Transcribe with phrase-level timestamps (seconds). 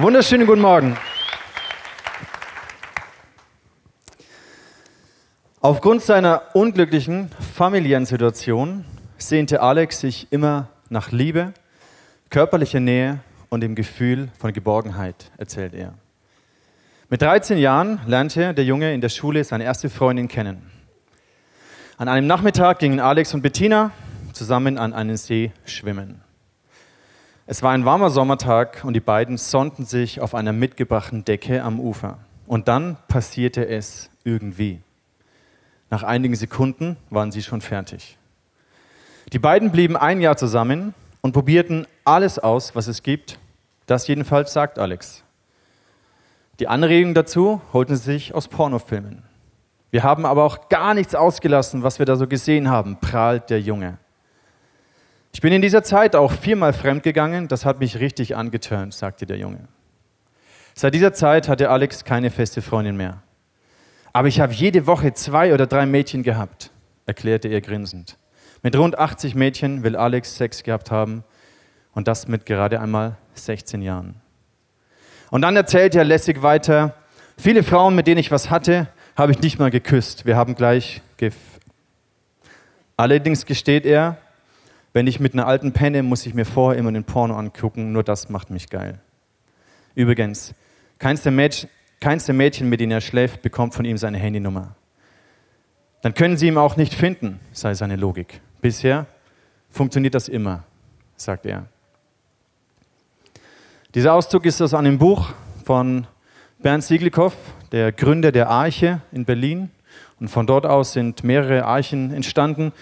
[0.00, 0.96] Wunderschönen guten Morgen.
[5.60, 8.84] Aufgrund seiner unglücklichen familiären Situation
[9.16, 11.52] sehnte Alex sich immer nach Liebe,
[12.30, 15.94] körperlicher Nähe und dem Gefühl von Geborgenheit, erzählt er.
[17.10, 20.70] Mit 13 Jahren lernte der Junge in der Schule seine erste Freundin kennen.
[21.96, 23.90] An einem Nachmittag gingen Alex und Bettina
[24.32, 26.22] zusammen an einen See schwimmen.
[27.50, 31.80] Es war ein warmer Sommertag und die beiden sonnten sich auf einer mitgebrachten Decke am
[31.80, 32.18] Ufer.
[32.46, 34.82] Und dann passierte es irgendwie.
[35.88, 38.18] Nach einigen Sekunden waren sie schon fertig.
[39.32, 43.38] Die beiden blieben ein Jahr zusammen und probierten alles aus, was es gibt.
[43.86, 45.24] Das jedenfalls sagt Alex.
[46.60, 49.22] Die Anregung dazu holten sie sich aus Pornofilmen.
[49.90, 53.62] Wir haben aber auch gar nichts ausgelassen, was wir da so gesehen haben, prahlt der
[53.62, 53.96] Junge.
[55.32, 59.36] Ich bin in dieser Zeit auch viermal fremdgegangen, das hat mich richtig angeturnt, sagte der
[59.38, 59.68] Junge.
[60.74, 63.22] Seit dieser Zeit hatte Alex keine feste Freundin mehr.
[64.12, 66.70] Aber ich habe jede Woche zwei oder drei Mädchen gehabt,
[67.06, 68.16] erklärte er grinsend.
[68.62, 71.24] Mit rund 80 Mädchen will Alex Sex gehabt haben
[71.94, 74.16] und das mit gerade einmal 16 Jahren.
[75.30, 76.94] Und dann erzählt er lässig weiter,
[77.36, 80.26] viele Frauen, mit denen ich was hatte, habe ich nicht mal geküsst.
[80.26, 81.34] Wir haben gleich gef
[82.96, 84.16] Allerdings gesteht er,
[84.92, 88.02] wenn ich mit einer alten Penne, muss ich mir vorher immer den Porno angucken, nur
[88.02, 89.00] das macht mich geil.
[89.94, 90.54] Übrigens,
[90.98, 91.68] keins der, Mädchen,
[92.00, 94.74] keins der Mädchen, mit denen er schläft, bekommt von ihm seine Handynummer.
[96.02, 98.40] Dann können sie ihn auch nicht finden, sei seine Logik.
[98.60, 99.06] Bisher
[99.70, 100.64] funktioniert das immer,
[101.16, 101.66] sagt er.
[103.94, 105.30] Dieser Auszug ist aus einem Buch
[105.64, 106.06] von
[106.60, 107.34] Bernd Sieglikow,
[107.72, 109.70] der Gründer der Arche in Berlin.
[110.20, 112.72] Und von dort aus sind mehrere Archen entstanden.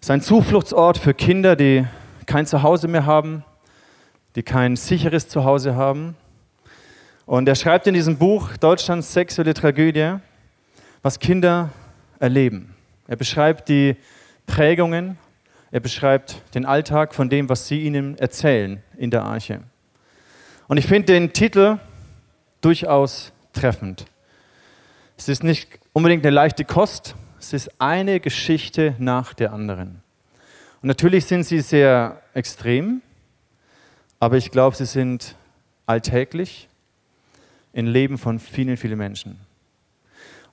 [0.00, 1.86] Sein Zufluchtsort für Kinder, die
[2.26, 3.44] kein Zuhause mehr haben,
[4.34, 6.16] die kein sicheres Zuhause haben.
[7.24, 10.16] Und er schreibt in diesem Buch Deutschlands sexuelle Tragödie,
[11.02, 11.70] was Kinder
[12.20, 12.74] erleben.
[13.08, 13.96] Er beschreibt die
[14.46, 15.18] Prägungen,
[15.70, 19.62] er beschreibt den Alltag von dem, was sie ihnen erzählen in der Arche.
[20.68, 21.78] Und ich finde den Titel
[22.60, 24.04] durchaus treffend.
[25.16, 30.02] Es ist nicht unbedingt eine leichte Kost, es ist eine Geschichte nach der anderen.
[30.82, 33.02] Und natürlich sind sie sehr extrem,
[34.20, 35.36] aber ich glaube, sie sind
[35.84, 36.68] alltäglich
[37.72, 39.38] im Leben von vielen, vielen Menschen.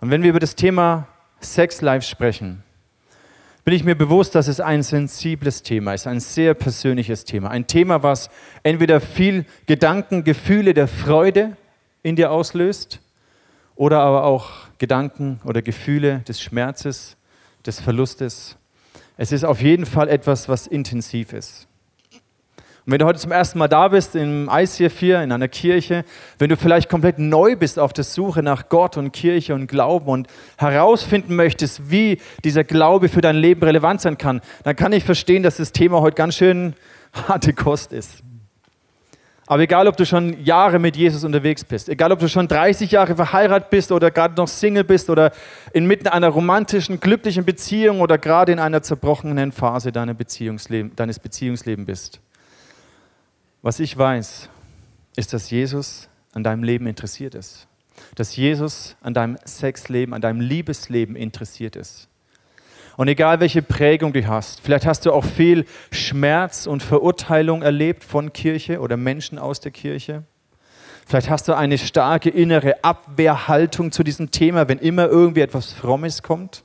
[0.02, 1.08] Und wenn wir über das Thema
[1.40, 2.64] Sex Life sprechen,
[3.64, 7.50] bin ich mir bewusst, dass es ein sensibles Thema ist, ein sehr persönliches Thema.
[7.50, 8.30] Ein Thema, was
[8.62, 11.56] entweder viel Gedanken, Gefühle der Freude
[12.02, 13.00] in dir auslöst
[13.76, 17.18] oder aber auch Gedanken oder Gefühle des Schmerzes,
[17.66, 18.58] des Verlustes.
[19.18, 21.68] Es ist auf jeden Fall etwas, was intensiv ist.
[22.86, 26.04] Und wenn du heute zum ersten Mal da bist im ICF 4, in einer Kirche,
[26.38, 30.08] wenn du vielleicht komplett neu bist auf der Suche nach Gott und Kirche und Glauben
[30.08, 35.06] und herausfinden möchtest, wie dieser Glaube für dein Leben relevant sein kann, dann kann ich
[35.06, 36.74] verstehen, dass das Thema heute ganz schön
[37.14, 38.22] harte Kost ist.
[39.46, 42.92] Aber egal, ob du schon Jahre mit Jesus unterwegs bist, egal, ob du schon 30
[42.92, 45.34] Jahre verheiratet bist oder gerade noch Single bist oder
[45.74, 52.22] inmitten einer romantischen, glücklichen Beziehung oder gerade in einer zerbrochenen Phase deines Beziehungslebens bist.
[53.62, 54.50] Was ich weiß,
[55.18, 57.68] ist, dass Jesus an deinem Leben interessiert ist.
[58.16, 62.08] Dass Jesus an deinem Sexleben, an deinem Liebesleben interessiert ist.
[62.96, 68.04] Und egal welche Prägung du hast, vielleicht hast du auch viel Schmerz und Verurteilung erlebt
[68.04, 70.24] von Kirche oder Menschen aus der Kirche.
[71.06, 76.22] Vielleicht hast du eine starke innere Abwehrhaltung zu diesem Thema, wenn immer irgendwie etwas Frommes
[76.24, 76.64] kommt.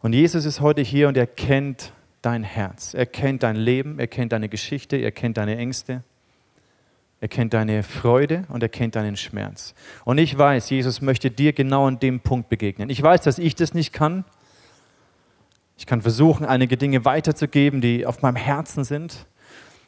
[0.00, 2.94] Und Jesus ist heute hier und er kennt dein Herz.
[2.94, 6.02] Er kennt dein Leben, er kennt deine Geschichte, er kennt deine Ängste.
[7.20, 9.74] Er kennt deine Freude und er kennt deinen Schmerz.
[10.04, 12.90] Und ich weiß, Jesus möchte dir genau an dem Punkt begegnen.
[12.90, 14.24] Ich weiß, dass ich das nicht kann.
[15.78, 19.26] Ich kann versuchen, einige Dinge weiterzugeben, die auf meinem Herzen sind.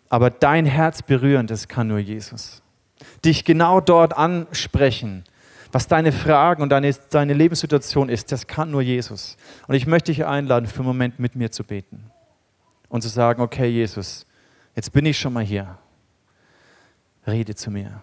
[0.08, 2.62] Aber dein Herz berühren, das kann nur Jesus.
[3.24, 5.24] Dich genau dort ansprechen,
[5.70, 9.36] was deine Fragen und deine, deine Lebenssituation ist, das kann nur Jesus.
[9.66, 12.10] Und ich möchte dich einladen, für einen Moment mit mir zu beten
[12.88, 14.24] und zu sagen, okay Jesus,
[14.74, 15.76] jetzt bin ich schon mal hier
[17.28, 18.02] rede zu mir.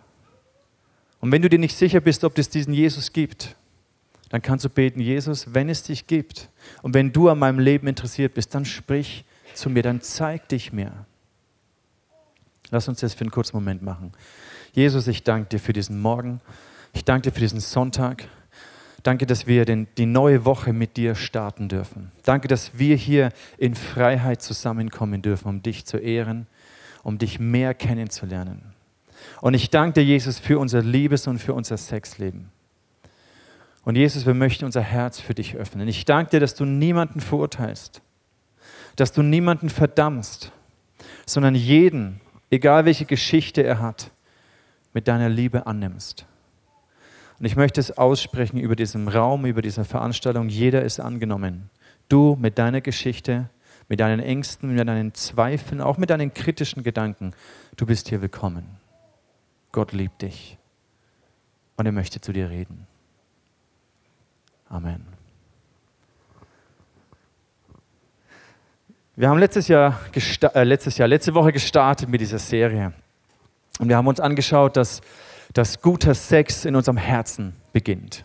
[1.20, 3.56] Und wenn du dir nicht sicher bist, ob es diesen Jesus gibt,
[4.30, 6.50] dann kannst du beten, Jesus, wenn es dich gibt
[6.82, 10.74] und wenn du an meinem Leben interessiert bist, dann sprich zu mir, dann zeig dich
[10.74, 10.92] mir.
[12.70, 14.12] Lass uns das für einen kurzen Moment machen.
[14.74, 16.42] Jesus, ich danke dir für diesen Morgen.
[16.94, 18.28] Ich danke dir für diesen Sonntag.
[19.04, 22.12] Danke, dass wir den, die neue Woche mit dir starten dürfen.
[22.24, 26.48] Danke, dass wir hier in Freiheit zusammenkommen dürfen, um dich zu ehren,
[27.04, 28.75] um dich mehr kennenzulernen.
[29.42, 32.52] Und ich danke dir, Jesus, für unser Liebes- und für unser Sexleben.
[33.84, 35.88] Und Jesus, wir möchten unser Herz für dich öffnen.
[35.88, 38.02] Ich danke dir, dass du niemanden verurteilst,
[38.96, 40.52] dass du niemanden verdammst,
[41.26, 42.20] sondern jeden,
[42.50, 44.10] egal welche Geschichte er hat,
[44.94, 46.26] mit deiner Liebe annimmst.
[47.38, 50.50] Und ich möchte es aussprechen über diesem Raum, über diese Veranstaltung.
[50.50, 51.70] Jeder ist angenommen.
[52.08, 53.50] Du mit deiner Geschichte,
[53.90, 57.34] mit deinen Ängsten, mit deinen Zweifeln, auch mit deinen kritischen Gedanken.
[57.76, 58.85] Du bist hier willkommen.
[59.76, 60.58] Gott liebt dich
[61.76, 62.88] und er möchte zu dir reden.
[64.70, 65.06] Amen.
[69.18, 70.00] Wir haben letztes Jahr,
[70.54, 72.94] äh, letztes Jahr, letzte Woche gestartet mit dieser Serie.
[73.78, 75.02] Und wir haben uns angeschaut, dass,
[75.52, 78.24] dass guter Sex in unserem Herzen beginnt.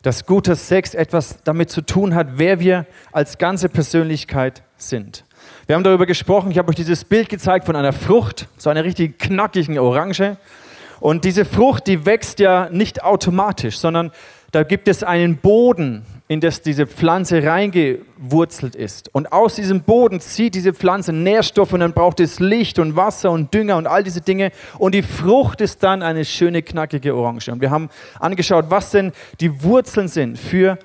[0.00, 5.26] Dass guter Sex etwas damit zu tun hat, wer wir als ganze Persönlichkeit sind.
[5.66, 8.84] Wir haben darüber gesprochen, ich habe euch dieses Bild gezeigt von einer Frucht, so einer
[8.84, 10.36] richtig knackigen Orange.
[11.00, 14.12] Und diese Frucht, die wächst ja nicht automatisch, sondern
[14.52, 19.14] da gibt es einen Boden, in das diese Pflanze reingewurzelt ist.
[19.14, 23.30] Und aus diesem Boden zieht diese Pflanze Nährstoffe und dann braucht es Licht und Wasser
[23.30, 24.50] und Dünger und all diese Dinge.
[24.78, 27.50] Und die Frucht ist dann eine schöne, knackige Orange.
[27.50, 27.90] Und wir haben
[28.20, 30.78] angeschaut, was denn die Wurzeln sind für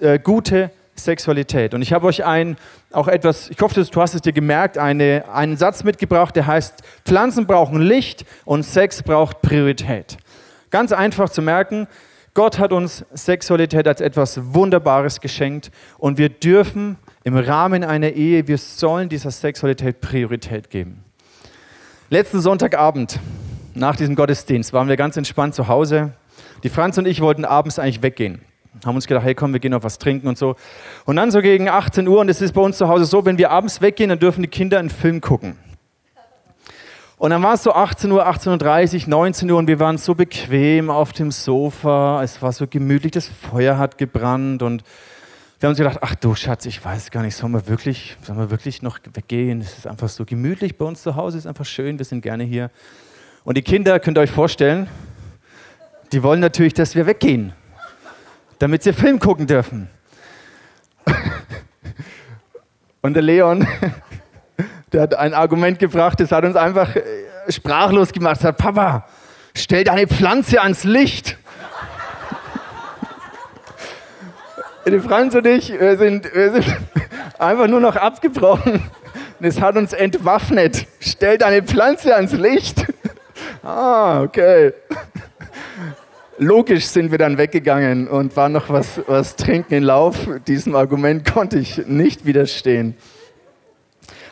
[0.00, 1.74] äh, gute Sexualität.
[1.74, 2.56] Und ich habe euch ein,
[2.92, 6.82] auch etwas, ich hoffe, du hast es dir gemerkt, eine, einen Satz mitgebracht, der heißt,
[7.04, 10.16] Pflanzen brauchen Licht und Sex braucht Priorität.
[10.70, 11.86] Ganz einfach zu merken,
[12.34, 18.46] Gott hat uns Sexualität als etwas Wunderbares geschenkt und wir dürfen im Rahmen einer Ehe,
[18.46, 21.02] wir sollen dieser Sexualität Priorität geben.
[22.10, 23.18] Letzten Sonntagabend,
[23.74, 26.12] nach diesem Gottesdienst, waren wir ganz entspannt zu Hause.
[26.62, 28.42] Die Franz und ich wollten abends eigentlich weggehen.
[28.84, 30.56] Haben uns gedacht, hey komm, wir gehen noch was trinken und so.
[31.04, 33.38] Und dann so gegen 18 Uhr, und es ist bei uns zu Hause so, wenn
[33.38, 35.56] wir abends weggehen, dann dürfen die Kinder einen Film gucken.
[37.18, 40.14] Und dann war es so 18 Uhr, 18.30 Uhr, 19 Uhr und wir waren so
[40.14, 42.22] bequem auf dem Sofa.
[42.22, 44.82] Es war so gemütlich, das Feuer hat gebrannt und
[45.58, 48.38] wir haben uns gedacht, ach du Schatz, ich weiß gar nicht, sollen wir wirklich, sollen
[48.38, 49.62] wir wirklich noch weggehen?
[49.62, 52.20] Es ist einfach so gemütlich bei uns zu Hause, es ist einfach schön, wir sind
[52.20, 52.70] gerne hier.
[53.44, 54.86] Und die Kinder, könnt ihr euch vorstellen,
[56.12, 57.54] die wollen natürlich, dass wir weggehen,
[58.58, 59.88] damit sie Film gucken dürfen.
[63.02, 63.66] Und der Leon,
[64.92, 67.02] der hat ein Argument gebracht, das hat uns einfach äh,
[67.48, 68.38] sprachlos gemacht.
[68.40, 69.06] Er sagt, Papa,
[69.54, 71.36] stell deine Pflanze ans Licht.
[74.86, 76.64] Die Franz und ich, wir sind, wir sind
[77.38, 78.82] einfach nur noch abgebrochen.
[79.40, 80.86] Das hat uns entwaffnet.
[81.00, 82.86] Stell deine Pflanze ans Licht.
[83.62, 84.72] Ah, okay.
[86.38, 90.28] Logisch sind wir dann weggegangen und waren noch was, was trinken in Lauf.
[90.46, 92.94] Diesem Argument konnte ich nicht widerstehen.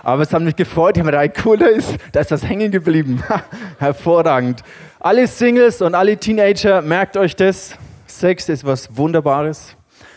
[0.02, 2.70] Aber es hat mich gefreut, ich habe gedacht, cool, da ist, da ist das hängen
[2.70, 3.22] geblieben.
[3.78, 4.62] Hervorragend.
[5.00, 7.78] Alle Singles und alle Teenager, merkt euch das.
[8.06, 9.74] Sex ist was Wunderbares,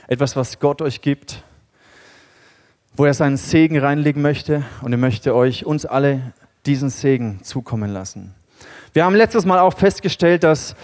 [0.08, 1.42] etwas, was Gott euch gibt,
[2.98, 6.34] wo er seinen Segen reinlegen möchte und er möchte euch, uns alle,
[6.66, 8.36] diesen Segen zukommen lassen.
[8.92, 10.76] Wir haben letztes Mal auch festgestellt, dass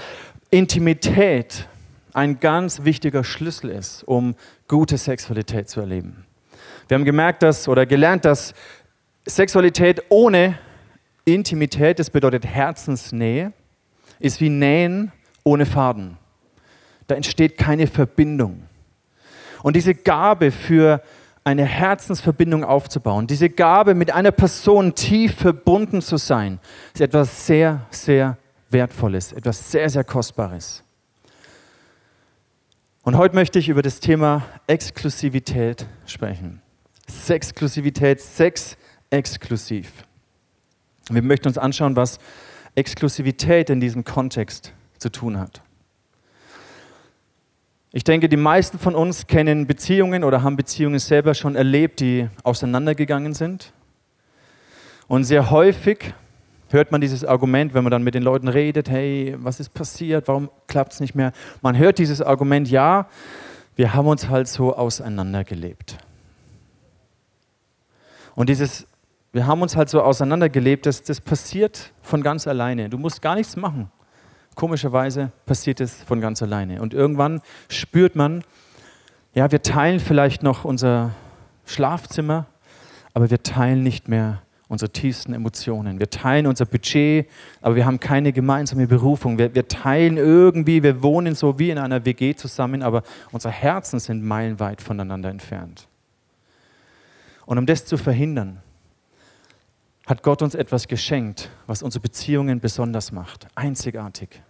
[0.53, 1.67] Intimität
[2.13, 4.35] ein ganz wichtiger Schlüssel ist, um
[4.67, 6.27] gute Sexualität zu erleben.
[6.87, 8.53] Wir haben gemerkt, dass oder gelernt, dass
[9.25, 10.59] Sexualität ohne
[11.25, 13.51] Intimität, das bedeutet Herzensnähe,
[14.19, 15.11] ist wie Nähen
[15.43, 16.17] ohne Faden.
[17.07, 18.67] Da entsteht keine Verbindung.
[19.63, 21.01] Und diese Gabe für
[21.43, 26.59] eine Herzensverbindung aufzubauen, diese Gabe mit einer Person tief verbunden zu sein,
[26.93, 28.37] ist etwas sehr, sehr
[28.73, 30.83] Wertvolles, etwas sehr, sehr Kostbares.
[33.03, 36.61] Und heute möchte ich über das Thema Exklusivität sprechen.
[37.07, 38.77] Sexklusivität, Sex
[39.09, 40.05] exklusiv.
[41.09, 42.17] Wir möchten uns anschauen, was
[42.75, 45.61] Exklusivität in diesem Kontext zu tun hat.
[47.91, 52.27] Ich denke, die meisten von uns kennen Beziehungen oder haben Beziehungen selber schon erlebt, die
[52.43, 53.71] auseinandergegangen sind.
[55.07, 56.13] Und sehr häufig
[56.73, 60.27] hört man dieses Argument, wenn man dann mit den Leuten redet, hey, was ist passiert,
[60.27, 61.31] warum klappt es nicht mehr?
[61.61, 63.07] Man hört dieses Argument, ja,
[63.75, 65.97] wir haben uns halt so auseinandergelebt.
[68.35, 68.87] Und dieses
[69.33, 72.87] wir haben uns halt so auseinandergelebt, dass das passiert von ganz alleine.
[72.87, 73.91] Du musst gar nichts machen.
[74.53, 76.79] Komischerweise passiert es von ganz alleine.
[76.83, 78.43] Und irgendwann spürt man,
[79.33, 81.15] ja, wir teilen vielleicht noch unser
[81.65, 82.45] Schlafzimmer,
[83.15, 85.99] aber wir teilen nicht mehr unsere tiefsten Emotionen.
[85.99, 87.29] Wir teilen unser Budget,
[87.61, 89.37] aber wir haben keine gemeinsame Berufung.
[89.37, 93.99] Wir, wir teilen irgendwie, wir wohnen so wie in einer WG zusammen, aber unsere Herzen
[93.99, 95.87] sind meilenweit voneinander entfernt.
[97.45, 98.59] Und um das zu verhindern,
[100.05, 104.41] hat Gott uns etwas geschenkt, was unsere Beziehungen besonders macht, einzigartig.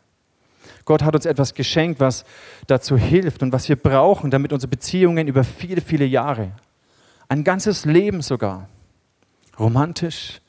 [0.86, 2.26] Gott hat uns etwas geschenkt, was
[2.68, 6.52] dazu hilft und was wir brauchen, damit unsere Beziehungen über viele, viele Jahre,
[7.30, 8.68] ein ganzes Leben sogar,
[9.60, 10.42] romantisch,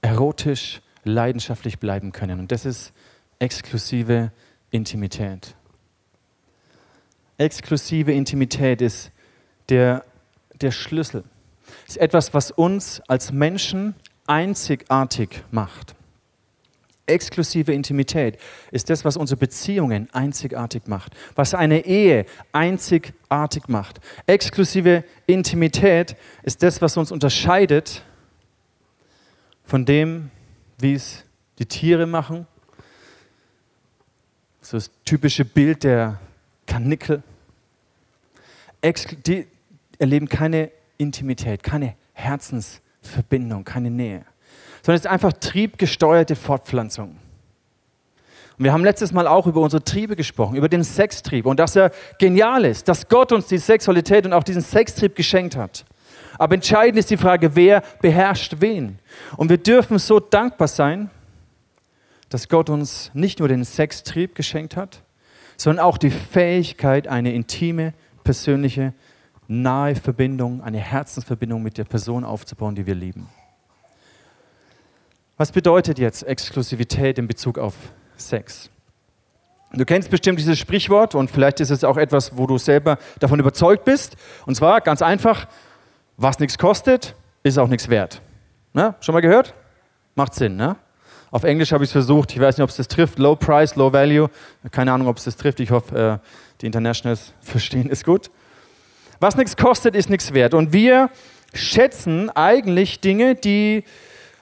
[0.00, 2.40] erotisch, leidenschaftlich bleiben können.
[2.40, 2.92] Und das ist
[3.38, 4.32] exklusive
[4.70, 5.54] Intimität.
[7.38, 9.10] Exklusive Intimität ist
[9.68, 10.04] der,
[10.60, 11.24] der Schlüssel.
[11.86, 13.94] Ist etwas, was uns als Menschen
[14.26, 15.94] einzigartig macht.
[17.06, 18.38] Exklusive Intimität
[18.70, 24.00] ist das, was unsere Beziehungen einzigartig macht, was eine Ehe einzigartig macht.
[24.26, 28.02] Exklusive Intimität ist das, was uns unterscheidet
[29.64, 30.30] von dem,
[30.78, 31.24] wie es
[31.58, 32.46] die Tiere machen.
[34.60, 36.18] So das typische Bild der
[36.66, 37.22] Kanickel.
[39.26, 39.46] Die
[39.98, 44.24] erleben keine Intimität, keine Herzensverbindung, keine Nähe
[44.84, 47.16] sondern es ist einfach triebgesteuerte Fortpflanzung.
[48.58, 51.74] Und wir haben letztes Mal auch über unsere Triebe gesprochen, über den Sextrieb und dass
[51.74, 55.86] er genial ist, dass Gott uns die Sexualität und auch diesen Sextrieb geschenkt hat.
[56.38, 58.98] Aber entscheidend ist die Frage, wer beherrscht wen.
[59.36, 61.10] Und wir dürfen so dankbar sein,
[62.28, 65.02] dass Gott uns nicht nur den Sextrieb geschenkt hat,
[65.56, 68.92] sondern auch die Fähigkeit, eine intime, persönliche,
[69.46, 73.28] nahe Verbindung, eine Herzensverbindung mit der Person aufzubauen, die wir lieben.
[75.36, 77.74] Was bedeutet jetzt Exklusivität in Bezug auf
[78.16, 78.70] Sex?
[79.72, 83.40] Du kennst bestimmt dieses Sprichwort und vielleicht ist es auch etwas, wo du selber davon
[83.40, 84.16] überzeugt bist.
[84.46, 85.48] Und zwar ganz einfach,
[86.16, 88.20] was nichts kostet, ist auch nichts wert.
[88.72, 89.54] Na, schon mal gehört?
[90.14, 90.76] Macht Sinn, ne?
[91.30, 93.18] Auf Englisch habe ich es versucht, ich weiß nicht, ob es das trifft.
[93.18, 94.30] Low Price, Low Value.
[94.70, 95.58] Keine Ahnung, ob es das trifft.
[95.58, 96.28] Ich hoffe, äh,
[96.60, 98.30] die Internationals verstehen es gut.
[99.18, 100.54] Was nichts kostet, ist nichts wert.
[100.54, 101.10] Und wir
[101.52, 103.84] schätzen eigentlich Dinge, die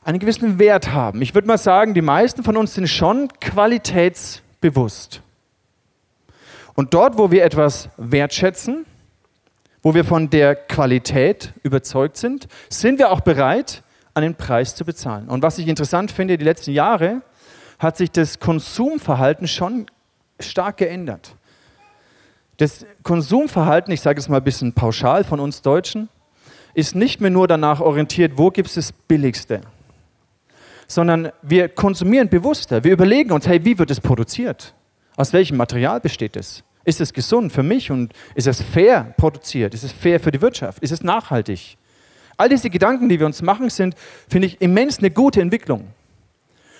[0.05, 1.23] einen gewissen Wert haben.
[1.23, 5.23] Ich würde mal sagen, die meisten von uns sind schon qualitätsbewusst.
[6.75, 8.87] Und dort, wo wir etwas wertschätzen,
[9.83, 13.83] wo wir von der Qualität überzeugt sind, sind wir auch bereit,
[14.15, 15.29] einen Preis zu bezahlen.
[15.29, 17.23] Und was ich interessant finde, die letzten Jahre
[17.79, 19.87] hat sich das Konsumverhalten schon
[20.39, 21.35] stark geändert.
[22.59, 26.09] Das Konsumverhalten, ich sage es mal ein bisschen pauschal von uns Deutschen,
[26.75, 29.63] ist nicht mehr nur danach orientiert, wo gibt es das Billigste,
[30.87, 32.85] sondern wir konsumieren bewusster.
[32.85, 34.75] Wir überlegen uns, hey, wie wird es produziert?
[35.17, 36.63] Aus welchem Material besteht es?
[36.85, 39.75] Ist es gesund für mich und ist es fair produziert?
[39.75, 40.83] Ist es fair für die Wirtschaft?
[40.83, 41.77] Ist es nachhaltig?
[42.37, 43.95] All diese Gedanken, die wir uns machen, sind,
[44.29, 45.89] finde ich, immens eine gute Entwicklung.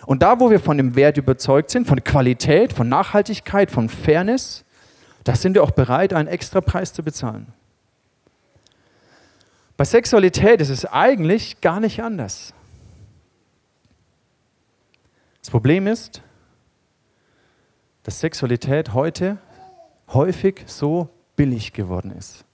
[0.07, 4.65] Und da, wo wir von dem Wert überzeugt sind, von Qualität, von Nachhaltigkeit, von Fairness,
[5.25, 7.47] da sind wir auch bereit, einen extra Preis zu bezahlen.
[9.77, 12.53] Bei Sexualität ist es eigentlich gar nicht anders.
[15.41, 16.23] Das Problem ist,
[18.03, 19.39] dass Sexualität heute
[20.15, 22.45] häufig so billig geworden ist.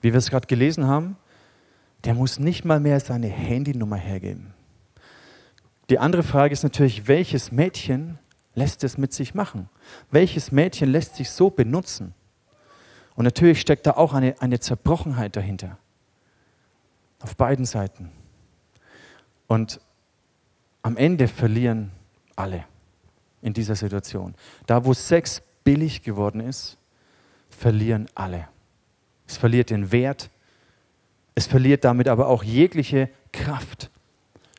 [0.00, 1.16] Wie wir es gerade gelesen haben,
[2.04, 4.52] der muss nicht mal mehr seine Handynummer hergeben.
[5.90, 8.18] Die andere Frage ist natürlich, welches Mädchen
[8.54, 9.68] lässt es mit sich machen?
[10.10, 12.14] Welches Mädchen lässt sich so benutzen?
[13.14, 15.78] Und natürlich steckt da auch eine, eine Zerbrochenheit dahinter.
[17.20, 18.10] Auf beiden Seiten.
[19.46, 19.80] Und
[20.82, 21.90] am Ende verlieren
[22.36, 22.64] alle
[23.40, 24.34] in dieser Situation.
[24.66, 26.76] Da, wo Sex billig geworden ist,
[27.54, 28.48] verlieren alle.
[29.26, 30.30] Es verliert den Wert,
[31.34, 33.90] es verliert damit aber auch jegliche Kraft.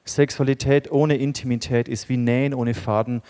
[0.03, 3.21] Sexualität ohne Intimität ist wie Nähen ohne Faden.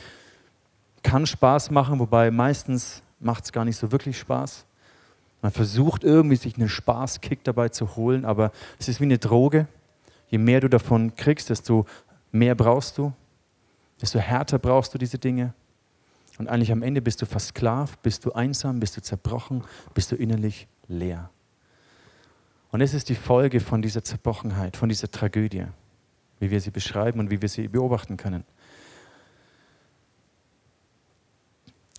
[1.03, 4.65] Kann Spaß machen, wobei meistens macht es gar nicht so wirklich Spaß.
[5.41, 9.67] Man versucht irgendwie sich einen Spaßkick dabei zu holen, aber es ist wie eine Droge.
[10.27, 11.85] Je mehr du davon kriegst, desto
[12.31, 13.13] mehr brauchst du
[14.01, 15.53] desto härter brauchst du diese Dinge.
[16.37, 19.63] Und eigentlich am Ende bist du versklavt, bist du einsam, bist du zerbrochen,
[19.93, 21.29] bist du innerlich leer.
[22.71, 25.65] Und es ist die Folge von dieser Zerbrochenheit, von dieser Tragödie,
[26.39, 28.43] wie wir sie beschreiben und wie wir sie beobachten können.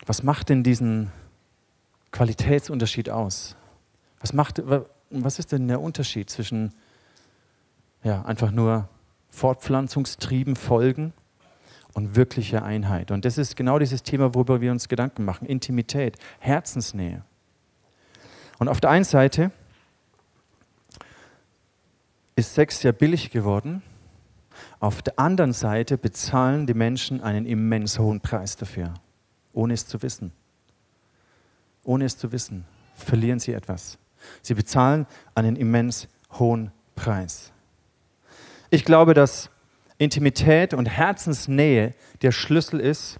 [0.05, 1.11] Was macht denn diesen
[2.12, 3.57] Qualitätsunterschied aus?
[4.21, 4.62] Was, macht,
[5.11, 6.75] was ist denn der Unterschied zwischen
[8.05, 8.88] ja, einfach nur
[9.31, 11.12] Fortpflanzungstrieben folgen
[11.97, 13.11] und wirkliche Einheit.
[13.11, 15.47] Und das ist genau dieses Thema, worüber wir uns Gedanken machen.
[15.47, 17.25] Intimität, Herzensnähe.
[18.59, 19.50] Und auf der einen Seite
[22.35, 23.83] ist Sex sehr billig geworden.
[24.79, 28.93] Auf der anderen Seite bezahlen die Menschen einen immens hohen Preis dafür,
[29.55, 30.33] ohne es zu wissen.
[31.83, 33.97] Ohne es zu wissen, verlieren sie etwas.
[34.43, 37.53] Sie bezahlen einen immens hohen Preis.
[38.69, 39.49] Ich glaube, dass
[39.99, 43.19] Intimität und Herzensnähe der Schlüssel ist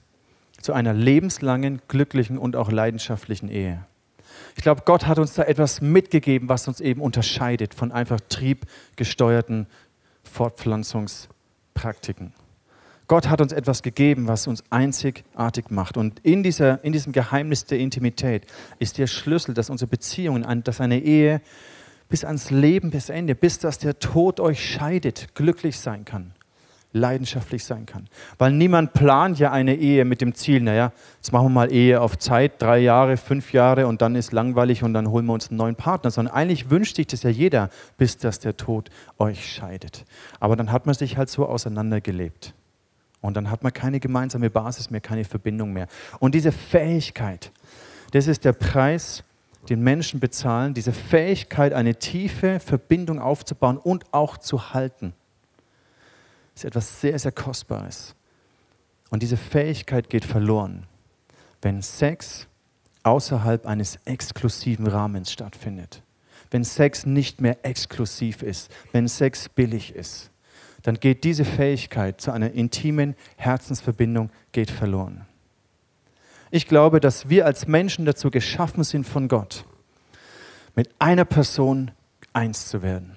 [0.61, 3.85] zu einer lebenslangen, glücklichen und auch leidenschaftlichen Ehe.
[4.57, 9.67] Ich glaube, Gott hat uns da etwas mitgegeben, was uns eben unterscheidet von einfach triebgesteuerten
[10.25, 12.33] Fortpflanzungspraktiken.
[13.09, 15.97] Gott hat uns etwas gegeben, was uns einzigartig macht.
[15.97, 18.47] Und in, dieser, in diesem Geheimnis der Intimität
[18.81, 21.41] ist der Schlüssel, dass unsere Beziehungen, dass eine Ehe
[22.09, 26.33] bis ans Leben, bis Ende, bis dass der Tod euch scheidet, glücklich sein kann
[26.93, 28.09] leidenschaftlich sein kann.
[28.39, 32.01] Weil niemand plant ja eine Ehe mit dem Ziel, naja, jetzt machen wir mal Ehe
[32.01, 35.51] auf Zeit, drei Jahre, fünf Jahre und dann ist langweilig und dann holen wir uns
[35.51, 39.53] einen neuen Partner, sondern eigentlich wünscht sich das ja jeder, bis dass der Tod euch
[39.53, 40.05] scheidet.
[40.41, 42.55] Aber dann hat man sich halt so auseinandergelebt.
[43.21, 45.89] Und dann hat man keine gemeinsame Basis mehr, keine Verbindung mehr.
[46.21, 47.51] Und diese Fähigkeit,
[48.13, 49.25] das ist der Preis,
[49.69, 55.13] den Menschen bezahlen, diese Fähigkeit, eine tiefe Verbindung aufzubauen und auch zu halten
[56.57, 58.15] ist etwas sehr, sehr Kostbares.
[59.11, 60.87] Und diese Fähigkeit geht verloren,
[61.63, 62.49] wenn Sex
[63.03, 66.03] außerhalb eines exklusiven Rahmens stattfindet.
[66.51, 70.31] Wenn Sex nicht mehr exklusiv ist, wenn Sex billig ist,
[70.83, 75.27] dann geht diese Fähigkeit zu einer intimen Herzensverbindung geht verloren.
[76.51, 79.65] Ich glaube, dass wir als Menschen dazu geschaffen sind von Gott,
[80.75, 81.91] mit einer Person
[82.33, 83.17] eins zu werden.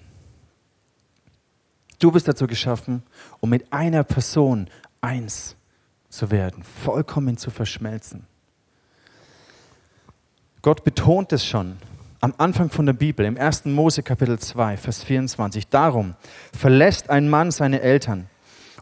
[1.99, 3.03] Du bist dazu geschaffen,
[3.41, 4.69] um mit einer Person
[5.01, 5.57] eins
[6.09, 8.25] zu werden, vollkommen zu verschmelzen.
[10.61, 11.77] Gott betont es schon
[12.21, 13.65] am Anfang von der Bibel, im 1.
[13.65, 15.67] Mose Kapitel 2, Vers 24.
[15.67, 16.15] Darum
[16.57, 18.27] verlässt ein Mann seine Eltern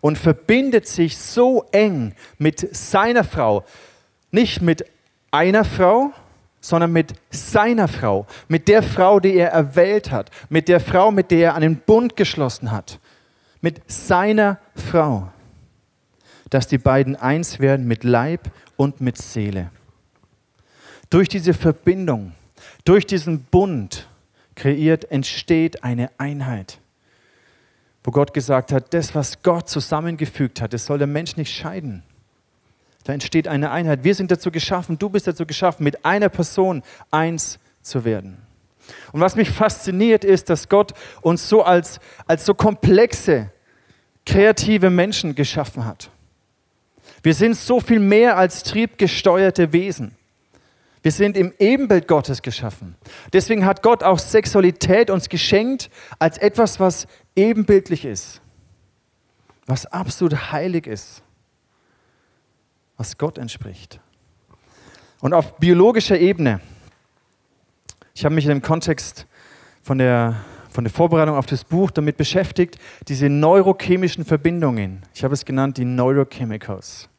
[0.01, 3.65] und verbindet sich so eng mit seiner Frau,
[4.31, 4.85] nicht mit
[5.31, 6.13] einer Frau,
[6.61, 11.31] sondern mit seiner Frau, mit der Frau, die er erwählt hat, mit der Frau, mit
[11.31, 12.99] der er einen Bund geschlossen hat
[13.67, 15.29] mit seiner Frau,
[16.49, 19.71] dass die beiden eins werden mit Leib und mit Seele.
[21.09, 22.31] Durch diese Verbindung,
[22.85, 24.07] durch diesen Bund
[24.55, 26.79] kreiert, entsteht eine Einheit.
[28.05, 32.03] Wo Gott gesagt hat, das, was Gott zusammengefügt hat, das soll der Mensch nicht scheiden.
[33.03, 34.05] Da entsteht eine Einheit.
[34.05, 38.37] Wir sind dazu geschaffen, du bist dazu geschaffen, mit einer Person eins zu werden.
[39.11, 43.51] Und was mich fasziniert ist, dass Gott uns so als, als so komplexe,
[44.27, 46.11] kreative Menschen geschaffen hat.
[47.23, 50.15] Wir sind so viel mehr als triebgesteuerte Wesen.
[51.01, 52.95] Wir sind im Ebenbild Gottes geschaffen.
[53.33, 58.41] Deswegen hat Gott auch Sexualität uns geschenkt als etwas, was ebenbildlich ist,
[59.65, 61.23] was absolut heilig ist,
[62.97, 63.99] was Gott entspricht.
[65.21, 66.61] Und auf biologischer Ebene
[68.17, 69.27] ich habe mich in dem Kontext
[69.83, 70.37] von der,
[70.77, 75.01] von der Vorbereitung auf das Buch damit beschäftigt, diese neurochemischen Verbindungen.
[75.15, 77.09] Ich habe es genannt die Neurochemicals.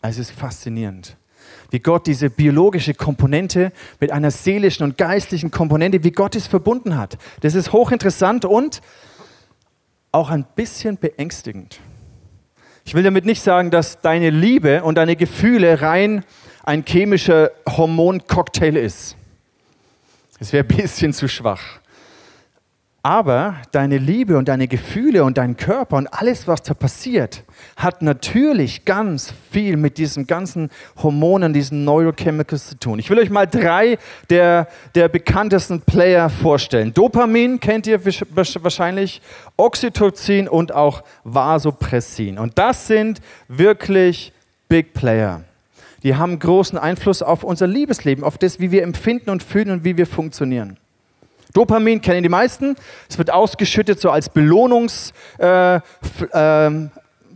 [0.00, 1.16] Also es ist faszinierend,
[1.72, 6.96] wie Gott diese biologische Komponente mit einer seelischen und geistlichen Komponente, wie Gott es verbunden
[6.96, 7.18] hat.
[7.40, 8.80] Das ist hochinteressant und
[10.12, 11.80] auch ein bisschen beängstigend.
[12.84, 16.24] Ich will damit nicht sagen, dass deine Liebe und deine Gefühle rein
[16.62, 19.16] ein chemischer Hormoncocktail ist.
[20.38, 21.81] Das wäre ein bisschen zu schwach.
[23.04, 27.42] Aber deine Liebe und deine Gefühle und dein Körper und alles, was da passiert,
[27.76, 30.70] hat natürlich ganz viel mit diesen ganzen
[31.02, 33.00] Hormonen, diesen Neurochemicals zu tun.
[33.00, 33.98] Ich will euch mal drei
[34.30, 36.94] der, der bekanntesten Player vorstellen.
[36.94, 39.20] Dopamin kennt ihr wahrscheinlich,
[39.56, 42.38] Oxytocin und auch Vasopressin.
[42.38, 44.32] Und das sind wirklich
[44.68, 45.42] Big Player
[46.02, 49.84] die haben großen Einfluss auf unser Liebesleben, auf das, wie wir empfinden und fühlen und
[49.84, 50.76] wie wir funktionieren.
[51.52, 52.76] Dopamin kennen die meisten.
[53.08, 55.80] Es wird ausgeschüttet so als Belohnungs, äh, äh,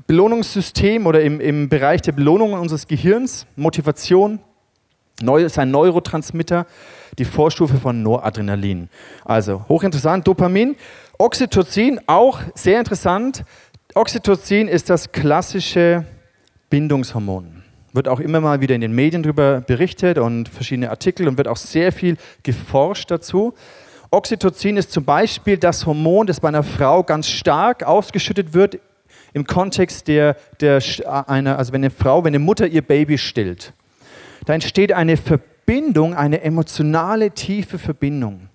[0.07, 3.47] Belohnungssystem oder im, im Bereich der Belohnung unseres Gehirns.
[3.57, 4.39] Motivation
[5.23, 6.67] Neu, ist ein Neurotransmitter,
[7.19, 8.91] die Vorstufe von Noradrenalin.
[9.25, 10.77] Also hochinteressant, Dopamin.
[11.19, 13.43] Oxytocin, auch sehr interessant.
[13.95, 16.05] Oxytocin ist das klassische
[16.69, 17.63] Bindungshormon
[17.97, 21.49] wird auch immer mal wieder in den Medien darüber berichtet und verschiedene Artikel und wird
[21.49, 23.55] auch sehr viel geforscht dazu.
[24.17, 28.79] Oxytocin ist zum Beispiel das Hormon, das bei einer Frau ganz stark ausgeschüttet wird
[29.35, 30.83] im Kontext der, der
[31.27, 33.75] einer, also wenn eine Frau, wenn eine Mutter ihr Baby stillt.
[34.47, 38.49] Da entsteht eine Verbindung, eine emotionale, tiefe Verbindung.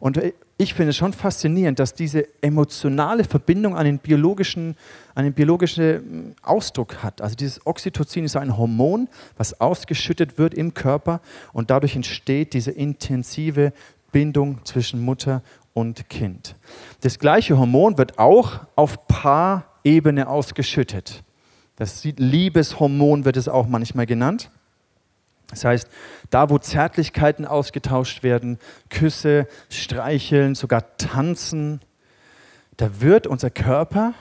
[0.00, 0.20] Und
[0.56, 4.76] ich finde es schon faszinierend, dass diese emotionale Verbindung einen biologischen,
[5.14, 7.20] einen biologischen hm, Ausdruck hat.
[7.20, 11.20] Also dieses Oxytocin ist ein Hormon, was ausgeschüttet wird im Körper
[11.52, 13.72] und dadurch entsteht diese intensive
[14.14, 16.54] Bindung zwischen Mutter und Kind.
[17.00, 21.24] Das gleiche Hormon wird auch auf Paar Ebene ausgeschüttet.
[21.74, 24.52] Das Liebeshormon wird es auch manchmal genannt.
[25.50, 25.88] Das heißt,
[26.30, 31.80] da wo Zärtlichkeiten ausgetauscht werden, Küsse, Streicheln, sogar Tanzen,
[32.76, 34.14] da wird unser Körper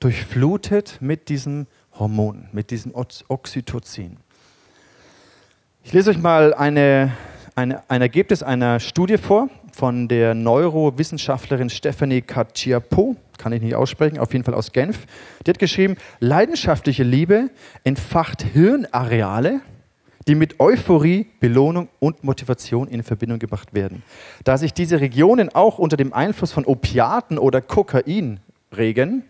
[0.00, 1.66] durchflutet mit diesem
[1.98, 4.16] Hormon, mit diesem Oxytocin.
[5.82, 7.12] Ich lese euch mal eine,
[7.54, 14.18] eine, ein Ergebnis einer Studie vor von der Neurowissenschaftlerin Stephanie Caciapo, kann ich nicht aussprechen,
[14.18, 15.06] auf jeden Fall aus Genf.
[15.44, 17.50] Die hat geschrieben, leidenschaftliche Liebe
[17.82, 19.60] entfacht Hirnareale,
[20.28, 24.02] die mit Euphorie, Belohnung und Motivation in Verbindung gebracht werden.
[24.44, 28.40] Da sich diese Regionen auch unter dem Einfluss von Opiaten oder Kokain
[28.76, 29.24] regen,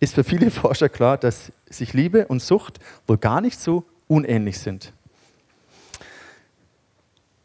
[0.00, 4.58] ist für viele Forscher klar, dass sich Liebe und Sucht wohl gar nicht so unähnlich
[4.58, 4.92] sind.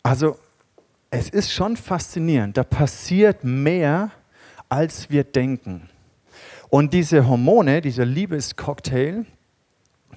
[0.04, 0.38] Also
[1.10, 4.12] es ist schon faszinierend, da passiert mehr,
[4.70, 5.90] als wir denken.
[6.70, 9.26] Und diese Hormone, dieser Liebescocktail,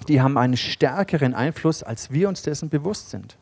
[0.07, 3.37] die haben einen stärkeren Einfluss, als wir uns dessen bewusst sind.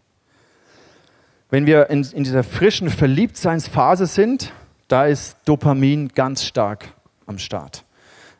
[1.50, 4.52] Wenn wir in, in dieser frischen Verliebtseinsphase sind,
[4.88, 6.94] da ist Dopamin ganz stark
[7.28, 7.86] am Start.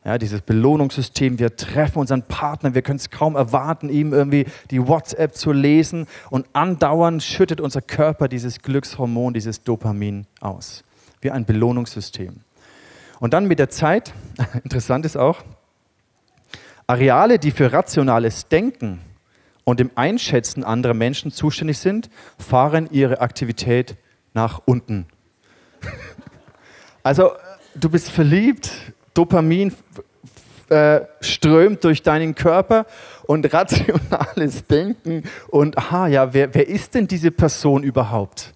[0.06, 4.86] Ja, dieses Belohnungssystem, wir treffen unseren Partner, wir können es kaum erwarten, ihm irgendwie die
[4.86, 10.84] WhatsApp zu lesen und andauernd schüttet unser Körper dieses Glückshormon, dieses Dopamin aus,
[11.22, 12.42] wie ein Belohnungssystem.
[13.22, 14.14] Und dann mit der Zeit,
[14.66, 15.42] interessant ist auch,
[16.86, 19.00] Areale, die für rationales Denken
[19.64, 23.96] und dem Einschätzen anderer Menschen zuständig sind, fahren ihre Aktivität
[24.34, 25.06] nach unten.
[27.06, 27.34] Also
[27.76, 28.72] du bist verliebt,
[29.14, 29.74] Dopamin
[30.70, 32.86] äh, strömt durch deinen Körper
[33.26, 38.54] und rationales Denken und aha, ja, wer, wer ist denn diese Person überhaupt?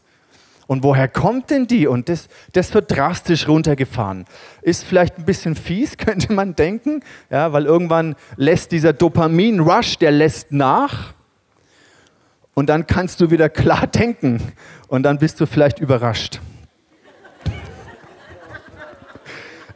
[0.67, 1.87] Und woher kommt denn die?
[1.87, 4.25] Und das, das wird drastisch runtergefahren.
[4.61, 10.11] Ist vielleicht ein bisschen fies, könnte man denken, ja, weil irgendwann lässt dieser Dopamin-Rush, der
[10.11, 11.13] lässt nach.
[12.53, 14.41] Und dann kannst du wieder klar denken.
[14.87, 16.41] Und dann bist du vielleicht überrascht.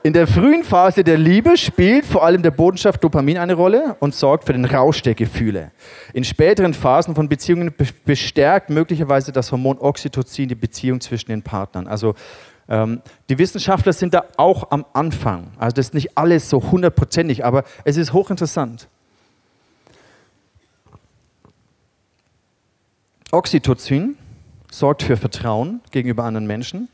[0.03, 4.15] In der frühen Phase der Liebe spielt vor allem der Bodenstoff Dopamin eine Rolle und
[4.15, 5.71] sorgt für den Rausch der Gefühle.
[6.13, 7.71] In späteren Phasen von Beziehungen
[8.03, 11.85] bestärkt möglicherweise das Hormon Oxytocin die Beziehung zwischen den Partnern.
[11.85, 12.15] Also
[12.67, 15.51] ähm, die Wissenschaftler sind da auch am Anfang.
[15.59, 18.87] Also das ist nicht alles so hundertprozentig, aber es ist hochinteressant.
[23.31, 24.17] Oxytocin
[24.71, 26.89] sorgt für Vertrauen gegenüber anderen Menschen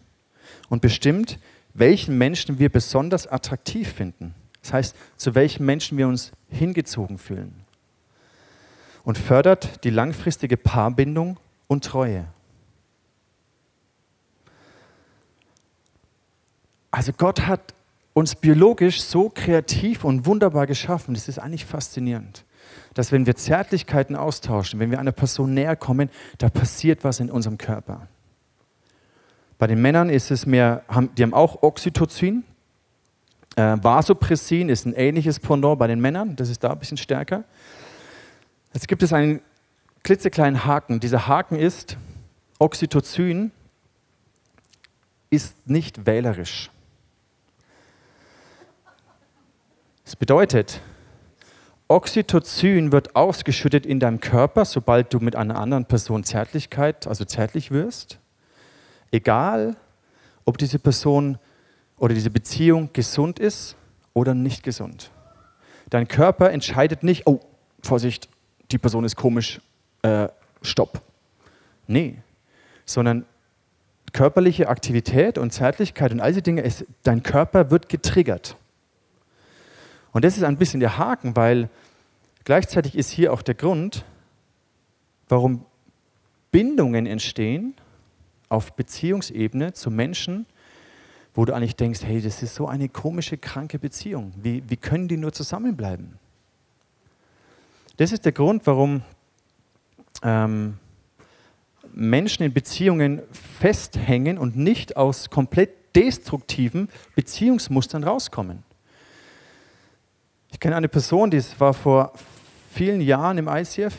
[0.67, 1.39] und bestimmt,
[1.77, 4.33] welchen Menschen wir besonders attraktiv finden.
[4.61, 7.53] Das heißt, zu welchen Menschen wir uns hingezogen fühlen.
[9.03, 12.25] Und fördert die langfristige Paarbindung und Treue.
[16.91, 17.73] Also Gott hat
[18.13, 21.13] uns biologisch so kreativ und wunderbar geschaffen.
[21.13, 22.43] Das ist eigentlich faszinierend.
[22.95, 26.09] Dass wenn wir Zärtlichkeiten austauschen, wenn wir einer Person näher kommen,
[26.39, 28.07] da passiert was in unserem Körper.
[29.57, 30.83] Bei den Männern ist es mehr,
[31.17, 32.43] die haben auch Oxytocin.
[33.55, 37.43] Äh, Vasopressin ist ein ähnliches Pendant bei den Männern, das ist da ein bisschen stärker.
[38.73, 39.41] Jetzt gibt es einen
[40.03, 40.99] klitzekleinen Haken.
[40.99, 41.97] Dieser Haken ist,
[42.59, 43.51] Oxytocin
[45.31, 46.69] ist nicht wählerisch.
[50.05, 50.81] Das bedeutet,
[51.87, 57.71] Oxytocin wird ausgeschüttet in deinem Körper, sobald du mit einer anderen Person Zärtlichkeit, also zärtlich
[57.71, 58.19] wirst.
[59.11, 59.75] Egal,
[60.45, 61.37] ob diese Person
[61.97, 63.75] oder diese Beziehung gesund ist
[64.13, 65.11] oder nicht gesund.
[65.89, 67.39] Dein Körper entscheidet nicht, oh,
[67.81, 68.29] Vorsicht,
[68.71, 69.61] die Person ist komisch,
[70.01, 70.27] äh,
[70.61, 71.01] stopp.
[71.87, 72.17] Nee,
[72.85, 73.25] sondern
[74.13, 78.55] körperliche Aktivität und Zärtlichkeit und all diese Dinge, ist, dein Körper wird getriggert.
[80.11, 81.69] Und das ist ein bisschen der Haken, weil
[82.43, 84.03] gleichzeitig ist hier auch der Grund,
[85.29, 85.65] warum
[86.51, 87.75] Bindungen entstehen
[88.49, 90.45] auf Beziehungsebene zu Menschen,
[91.33, 94.33] wo du eigentlich denkst, hey, das ist so eine komische, kranke Beziehung.
[94.41, 96.17] Wie, wie können die nur zusammenbleiben?
[97.97, 99.01] Das ist der Grund, warum
[100.23, 100.77] ähm,
[101.93, 108.63] Menschen in Beziehungen festhängen und nicht aus komplett destruktiven Beziehungsmustern rauskommen.
[110.51, 112.13] Ich kenne eine Person, die war vor
[112.71, 113.95] vielen Jahren im ICF,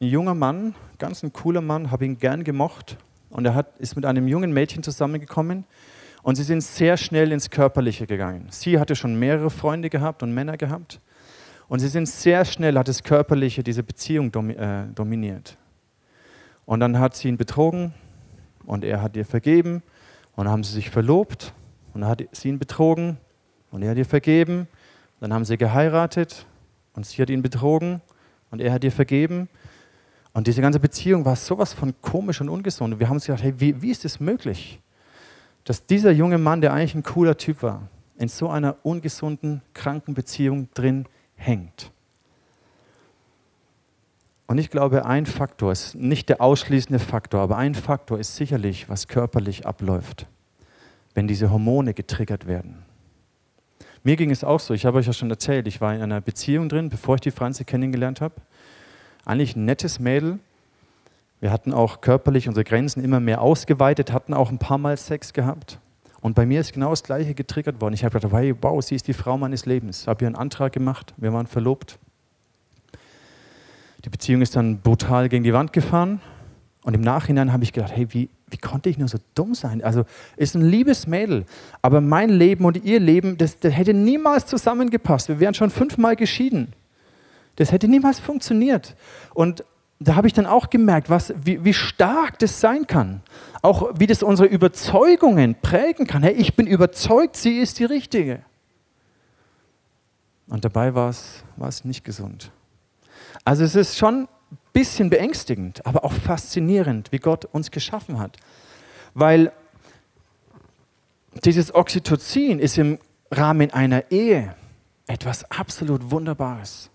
[0.00, 2.96] ein junger Mann, ganz ein cooler Mann, habe ihn gern gemocht
[3.30, 5.64] und er hat, ist mit einem jungen Mädchen zusammengekommen
[6.22, 8.48] und sie sind sehr schnell ins Körperliche gegangen.
[8.50, 11.00] Sie hatte schon mehrere Freunde gehabt und Männer gehabt
[11.68, 15.56] und sie sind sehr schnell, hat das Körperliche diese Beziehung äh, dominiert.
[16.66, 17.94] Und dann hat sie ihn betrogen
[18.66, 19.82] und er hat ihr vergeben
[20.36, 21.54] und dann haben sie sich verlobt
[21.94, 23.16] und dann hat sie ihn betrogen
[23.70, 24.68] und er hat ihr vergeben
[25.20, 26.46] Dann haben sie geheiratet
[26.94, 28.00] und sie hat ihn betrogen
[28.50, 29.48] und er hat ihr vergeben.
[30.32, 32.94] Und diese ganze Beziehung war sowas von komisch und ungesund.
[32.94, 34.80] Und wir haben uns gedacht, hey, wie, wie ist das möglich,
[35.64, 40.14] dass dieser junge Mann, der eigentlich ein cooler Typ war, in so einer ungesunden, kranken
[40.14, 41.90] Beziehung drin hängt?
[44.46, 48.88] Und ich glaube, ein Faktor ist nicht der ausschließende Faktor, aber ein Faktor ist sicherlich,
[48.88, 50.26] was körperlich abläuft,
[51.14, 52.82] wenn diese Hormone getriggert werden.
[54.02, 56.20] Mir ging es auch so, ich habe euch ja schon erzählt, ich war in einer
[56.20, 58.34] Beziehung drin, bevor ich die Franzi kennengelernt habe.
[59.24, 60.38] Eigentlich ein nettes Mädel.
[61.40, 65.32] Wir hatten auch körperlich unsere Grenzen immer mehr ausgeweitet, hatten auch ein paar Mal Sex
[65.32, 65.78] gehabt.
[66.20, 67.94] Und bei mir ist genau das Gleiche getriggert worden.
[67.94, 70.02] Ich habe gedacht, wow, sie ist die Frau meines Lebens.
[70.02, 71.98] Ich habe ihr einen Antrag gemacht, wir waren verlobt.
[74.04, 76.20] Die Beziehung ist dann brutal gegen die Wand gefahren.
[76.82, 79.82] Und im Nachhinein habe ich gedacht, hey, wie, wie konnte ich nur so dumm sein?
[79.82, 80.04] Also
[80.36, 81.44] ist ein liebes Mädel,
[81.82, 85.28] aber mein Leben und ihr Leben, das, das hätte niemals zusammengepasst.
[85.28, 86.72] Wir wären schon fünfmal geschieden.
[87.56, 88.96] Das hätte niemals funktioniert.
[89.34, 89.64] Und
[89.98, 93.22] da habe ich dann auch gemerkt, was, wie, wie stark das sein kann.
[93.60, 96.22] Auch wie das unsere Überzeugungen prägen kann.
[96.22, 98.40] Hey, ich bin überzeugt, sie ist die Richtige.
[100.48, 102.50] Und dabei war es, war es nicht gesund.
[103.44, 108.36] Also es ist schon ein bisschen beängstigend, aber auch faszinierend, wie Gott uns geschaffen hat.
[109.14, 109.52] Weil
[111.44, 112.98] dieses Oxytocin ist im
[113.30, 114.54] Rahmen einer Ehe
[115.06, 116.90] etwas absolut Wunderbares.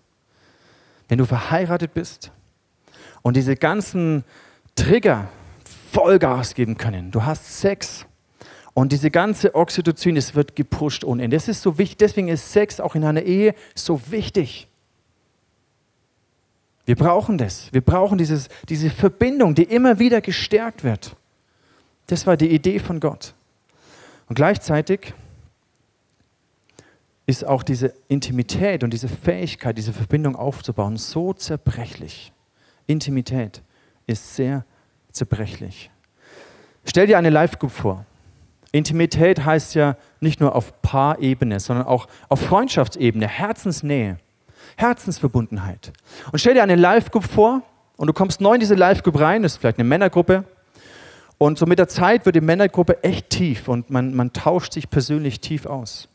[1.08, 2.32] Wenn du verheiratet bist
[3.22, 4.24] und diese ganzen
[4.74, 5.28] Trigger
[5.92, 8.06] Vollgas geben können, du hast Sex
[8.74, 11.36] und diese ganze Oxytocin, es wird gepusht ohne Ende.
[11.36, 14.68] Das ist so wichtig, deswegen ist Sex auch in einer Ehe so wichtig.
[16.84, 17.72] Wir brauchen das.
[17.72, 21.16] Wir brauchen dieses, diese Verbindung, die immer wieder gestärkt wird.
[22.06, 23.34] Das war die Idee von Gott.
[24.28, 25.12] Und gleichzeitig
[27.26, 32.32] ist auch diese Intimität und diese Fähigkeit, diese Verbindung aufzubauen, so zerbrechlich.
[32.86, 33.62] Intimität
[34.06, 34.64] ist sehr
[35.10, 35.90] zerbrechlich.
[36.84, 38.06] Stell dir eine Live-Group vor.
[38.70, 44.18] Intimität heißt ja nicht nur auf Paarebene, sondern auch auf Freundschaftsebene, Herzensnähe.
[44.76, 45.92] Herzensverbundenheit.
[46.32, 47.62] Und stell dir eine Live-Group vor
[47.96, 50.44] und du kommst neu in diese Live-Group rein, das ist vielleicht eine Männergruppe.
[51.38, 54.88] Und so mit der Zeit wird die Männergruppe echt tief und man, man tauscht sich
[54.88, 56.08] persönlich tief aus.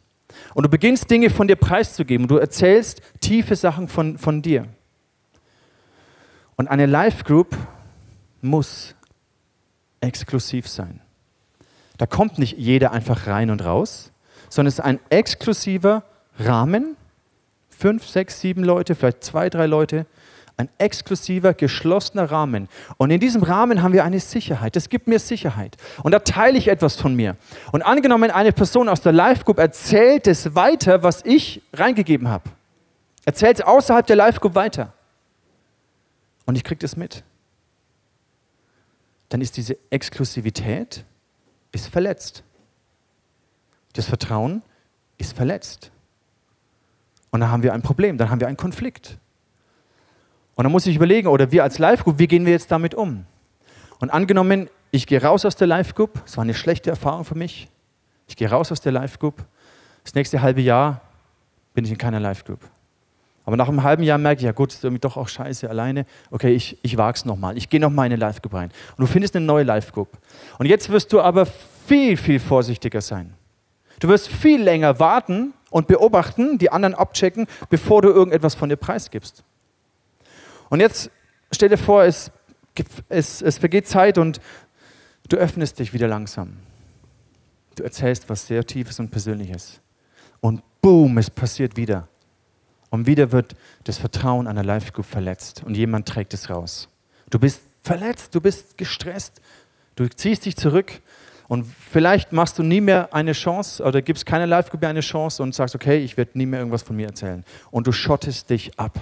[0.54, 2.28] Und du beginnst Dinge von dir preiszugeben.
[2.28, 4.68] Du erzählst tiefe Sachen von, von dir.
[6.56, 7.58] Und eine Live-Group
[8.42, 8.96] muss
[10.02, 11.02] exklusiv sein.
[11.98, 14.12] Da kommt nicht jeder einfach rein und raus,
[14.50, 16.04] sondern es ist ein exklusiver
[16.40, 16.98] Rahmen,
[17.70, 20.06] fünf, sechs, sieben Leute, vielleicht zwei, drei Leute.
[20.62, 22.70] Ein exklusiver, geschlossener Rahmen.
[22.98, 24.76] Und in diesem Rahmen haben wir eine Sicherheit.
[24.76, 25.76] Das gibt mir Sicherheit.
[26.04, 27.36] Und da teile ich etwas von mir.
[27.72, 32.44] Und angenommen, eine Person aus der Live-Group erzählt es weiter, was ich reingegeben habe.
[33.26, 34.94] Erzählt es außerhalb der Live-Group weiter.
[36.46, 37.24] Und ich kriege das mit.
[39.30, 41.04] Dann ist diese Exklusivität
[41.72, 42.44] ist verletzt.
[43.94, 44.62] Das Vertrauen
[45.18, 45.90] ist verletzt.
[47.32, 49.18] Und dann haben wir ein Problem, dann haben wir einen Konflikt.
[50.56, 53.26] Und dann muss ich überlegen, oder wir als Live-Group, wie gehen wir jetzt damit um?
[54.00, 57.70] Und angenommen, ich gehe raus aus der Live-Group, es war eine schlechte Erfahrung für mich,
[58.28, 59.44] ich gehe raus aus der Live-Group,
[60.04, 61.02] das nächste halbe Jahr
[61.74, 62.60] bin ich in keiner Live-Group.
[63.46, 66.06] Aber nach einem halben Jahr merke ich, ja gut, ist irgendwie doch auch scheiße alleine.
[66.30, 67.58] Okay, ich, ich wage es nochmal.
[67.58, 68.72] Ich gehe nochmal in eine Live-Group rein.
[68.92, 70.10] Und du findest eine neue Live-Group.
[70.60, 71.48] Und jetzt wirst du aber
[71.88, 73.34] viel, viel vorsichtiger sein.
[74.00, 78.78] Du wirst viel länger warten und beobachten, die anderen abchecken, bevor du irgendetwas von dir
[78.78, 79.44] preisgibst.
[80.72, 81.12] Und jetzt
[81.52, 82.32] stell dir vor, es,
[83.10, 84.40] es, es vergeht Zeit und
[85.28, 86.58] du öffnest dich wieder langsam.
[87.76, 89.82] Du erzählst was sehr Tiefes und Persönliches.
[90.40, 92.08] Und boom, es passiert wieder.
[92.90, 93.54] Und wieder wird
[93.84, 96.88] das Vertrauen einer Live-Group verletzt und jemand trägt es raus.
[97.30, 99.42] Du bist verletzt, du bist gestresst,
[99.96, 101.02] du ziehst dich zurück
[101.50, 105.54] und vielleicht machst du nie mehr eine Chance oder gibst keiner Live-Gruppe eine Chance und
[105.54, 107.44] sagst, okay, ich werde nie mehr irgendwas von mir erzählen.
[107.72, 108.98] Und du schottest dich ab.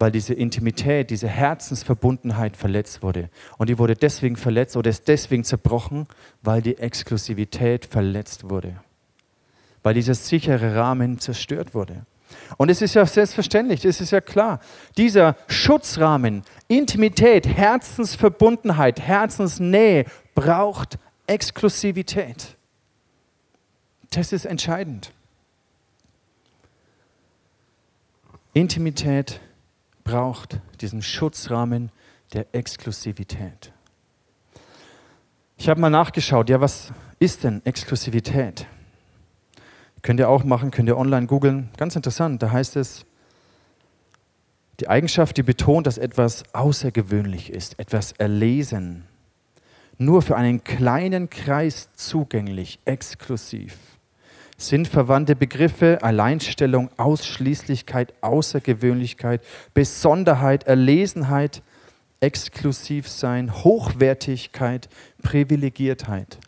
[0.00, 3.28] Weil diese Intimität, diese Herzensverbundenheit verletzt wurde.
[3.58, 6.08] Und die wurde deswegen verletzt oder ist deswegen zerbrochen,
[6.42, 8.80] weil die Exklusivität verletzt wurde.
[9.82, 12.06] Weil dieser sichere Rahmen zerstört wurde.
[12.56, 14.60] Und es ist ja selbstverständlich, es ist ja klar,
[14.96, 22.56] dieser Schutzrahmen, Intimität, Herzensverbundenheit, Herzensnähe braucht Exklusivität.
[24.10, 25.12] Das ist entscheidend.
[28.54, 29.40] Intimität
[30.10, 31.92] braucht diesen Schutzrahmen
[32.32, 33.72] der Exklusivität.
[35.56, 38.66] Ich habe mal nachgeschaut, ja, was ist denn Exklusivität?
[40.02, 41.68] Könnt ihr auch machen, könnt ihr online googeln.
[41.76, 43.06] Ganz interessant, da heißt es,
[44.80, 49.04] die Eigenschaft, die betont, dass etwas außergewöhnlich ist, etwas erlesen,
[49.98, 53.76] nur für einen kleinen Kreis zugänglich, exklusiv.
[54.60, 59.42] Sind verwandte Begriffe Alleinstellung, Ausschließlichkeit, Außergewöhnlichkeit,
[59.72, 61.62] Besonderheit, Erlesenheit,
[62.20, 64.90] Exklusivsein, Hochwertigkeit,
[65.22, 66.38] Privilegiertheit.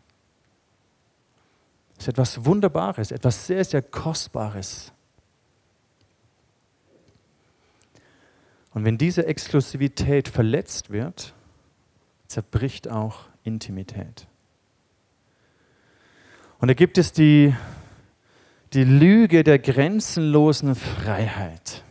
[1.95, 4.93] Das ist etwas Wunderbares, etwas sehr, sehr Kostbares.
[8.75, 11.33] Und wenn diese Exklusivität verletzt wird,
[12.27, 14.27] zerbricht auch Intimität.
[16.59, 17.55] Und da gibt es die,
[18.73, 21.83] die Lüge der grenzenlosen Freiheit.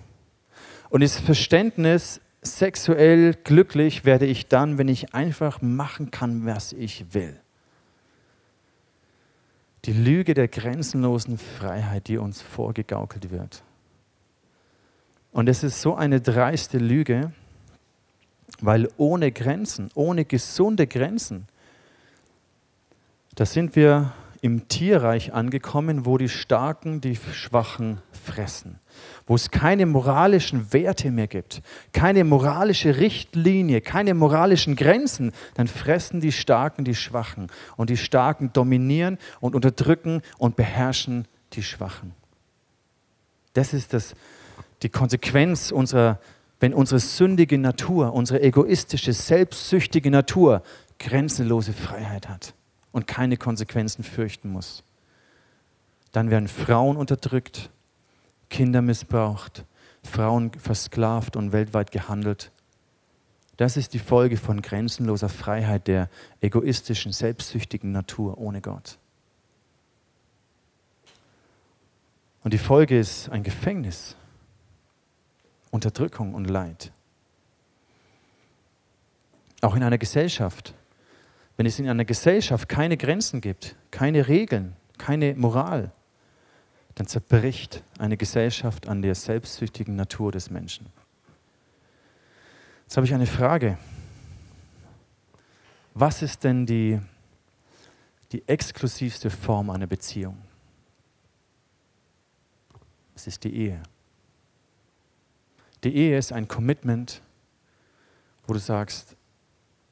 [0.89, 7.13] Und das Verständnis, sexuell glücklich werde ich dann, wenn ich einfach machen kann, was ich
[7.13, 7.39] will.
[9.85, 13.63] Die Lüge der grenzenlosen Freiheit, die uns vorgegaukelt wird.
[15.31, 17.31] Und es ist so eine dreiste Lüge,
[18.59, 21.47] weil ohne Grenzen, ohne gesunde Grenzen,
[23.35, 28.79] da sind wir im Tierreich angekommen, wo die Starken die Schwachen fressen,
[29.27, 31.61] wo es keine moralischen Werte mehr gibt,
[31.93, 37.47] keine moralische Richtlinie, keine moralischen Grenzen, dann fressen die Starken die Schwachen.
[37.77, 42.13] Und die Starken dominieren und unterdrücken und beherrschen die Schwachen.
[43.53, 44.15] Das ist das,
[44.81, 46.19] die Konsequenz unserer,
[46.59, 50.63] wenn unsere sündige Natur, unsere egoistische, selbstsüchtige Natur
[50.97, 52.55] grenzenlose Freiheit hat
[52.91, 54.83] und keine Konsequenzen fürchten muss.
[56.11, 57.69] Dann werden Frauen unterdrückt,
[58.49, 59.65] Kinder missbraucht,
[60.03, 62.51] Frauen versklavt und weltweit gehandelt.
[63.57, 66.09] Das ist die Folge von grenzenloser Freiheit der
[66.41, 68.97] egoistischen, selbstsüchtigen Natur ohne Gott.
[72.43, 74.15] Und die Folge ist ein Gefängnis,
[75.69, 76.91] Unterdrückung und Leid.
[79.61, 80.73] Auch in einer Gesellschaft.
[81.61, 85.91] Wenn es in einer Gesellschaft keine Grenzen gibt, keine Regeln, keine Moral,
[86.95, 90.87] dann zerbricht eine Gesellschaft an der selbstsüchtigen Natur des Menschen.
[92.81, 93.77] Jetzt habe ich eine Frage.
[95.93, 96.99] Was ist denn die,
[98.31, 100.41] die exklusivste Form einer Beziehung?
[103.13, 103.83] Es ist die Ehe.
[105.83, 107.21] Die Ehe ist ein Commitment,
[108.47, 109.15] wo du sagst,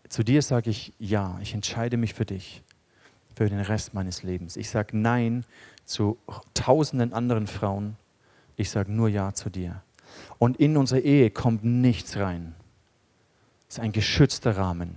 [0.10, 2.64] zu dir sage ich ja, ich entscheide mich für dich,
[3.36, 4.58] für den Rest meines Lebens.
[4.58, 5.46] Ich sage nein
[5.86, 6.18] zu
[6.54, 7.96] tausenden anderen Frauen,
[8.58, 9.82] ich sage nur ja zu dir.
[10.38, 12.56] Und in unsere Ehe kommt nichts rein.
[13.68, 14.96] Es ist ein geschützter Rahmen,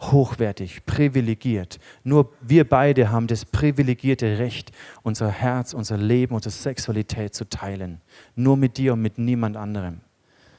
[0.00, 1.80] hochwertig, privilegiert.
[2.04, 4.70] Nur wir beide haben das privilegierte Recht,
[5.02, 8.00] unser Herz, unser Leben, unsere Sexualität zu teilen.
[8.36, 10.00] Nur mit dir und mit niemand anderem.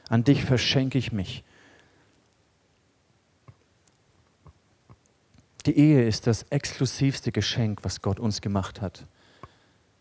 [0.08, 1.44] An dich verschenke ich mich.
[5.66, 9.04] Die Ehe ist das exklusivste Geschenk, was Gott uns gemacht hat,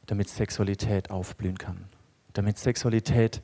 [0.06, 1.86] damit Sexualität aufblühen kann.
[2.34, 3.42] Damit Sexualität,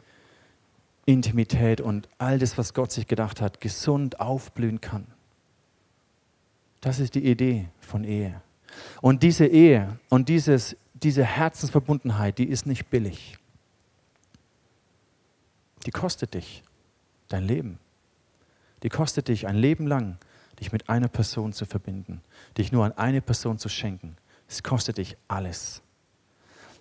[1.06, 5.08] Intimität und all das, was Gott sich gedacht hat, gesund aufblühen kann.
[6.80, 8.42] Das ist die Idee von Ehe.
[9.02, 13.38] Und diese Ehe und dieses, diese Herzensverbundenheit, die ist nicht billig.
[15.88, 16.64] Die kostet dich
[17.30, 17.80] dein Leben.
[18.84, 20.18] Die kostet dich ein Leben lang,
[20.62, 22.22] dich mit einer Person zu verbinden,
[22.58, 24.16] dich nur an eine Person zu schenken.
[24.48, 25.82] Es kostet dich alles.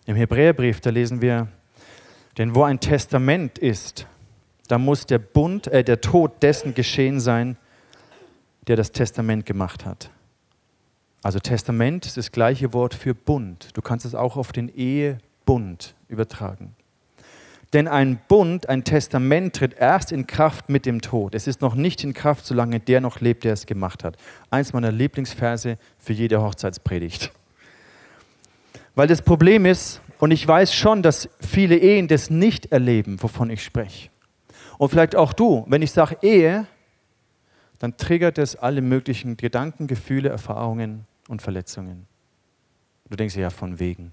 [0.06, 1.48] Im Hebräerbrief, da lesen wir,
[2.38, 4.06] denn wo ein Testament ist,
[4.68, 7.56] da muss der Bund, äh, der Tod dessen geschehen sein,
[8.68, 10.10] der das Testament gemacht hat.
[11.22, 13.76] Also Testament ist das gleiche Wort für Bund.
[13.76, 16.76] Du kannst es auch auf den Ehebund übertragen.
[17.72, 21.34] Denn ein Bund, ein Testament tritt erst in Kraft mit dem Tod.
[21.36, 24.16] Es ist noch nicht in Kraft, solange der noch lebt, der es gemacht hat.
[24.50, 27.30] Eins meiner Lieblingsverse für jede Hochzeitspredigt.
[28.96, 33.50] Weil das Problem ist, und ich weiß schon, dass viele Ehen das nicht erleben, wovon
[33.50, 34.10] ich spreche.
[34.76, 36.66] Und vielleicht auch du, wenn ich sage Ehe,
[37.78, 42.06] dann triggert es alle möglichen Gedanken, Gefühle, Erfahrungen und Verletzungen.
[43.08, 44.12] Du denkst ja von wegen.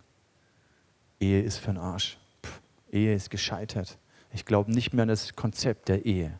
[1.20, 2.18] Ehe ist für den Arsch.
[2.92, 3.98] Ehe ist gescheitert.
[4.34, 6.40] Ich glaube nicht mehr an das Konzept der Ehe.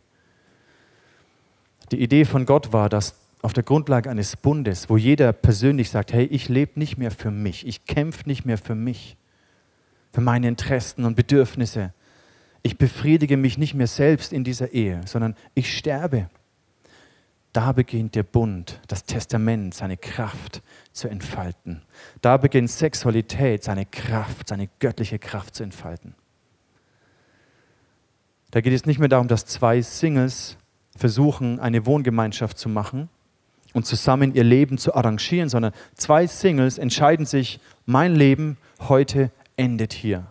[1.92, 6.12] Die Idee von Gott war, dass auf der Grundlage eines Bundes, wo jeder persönlich sagt,
[6.12, 9.16] hey, ich lebe nicht mehr für mich, ich kämpfe nicht mehr für mich,
[10.12, 11.94] für meine Interessen und Bedürfnisse.
[12.64, 16.30] Ich befriedige mich nicht mehr selbst in dieser Ehe, sondern ich sterbe.
[17.54, 21.82] da beginnt der Bund, das Testament, seine Kraft zu entfalten.
[22.22, 26.14] Da beginnt Sexualität, seine Kraft, seine göttliche Kraft zu entfalten.
[28.52, 30.58] Da geht es nicht mehr darum, dass zwei Singles
[30.96, 33.10] versuchen, eine Wohngemeinschaft zu machen
[33.74, 39.94] und zusammen ihr Leben zu arrangieren, sondern zwei Singles entscheiden sich, mein Leben heute endet
[39.94, 40.28] hier.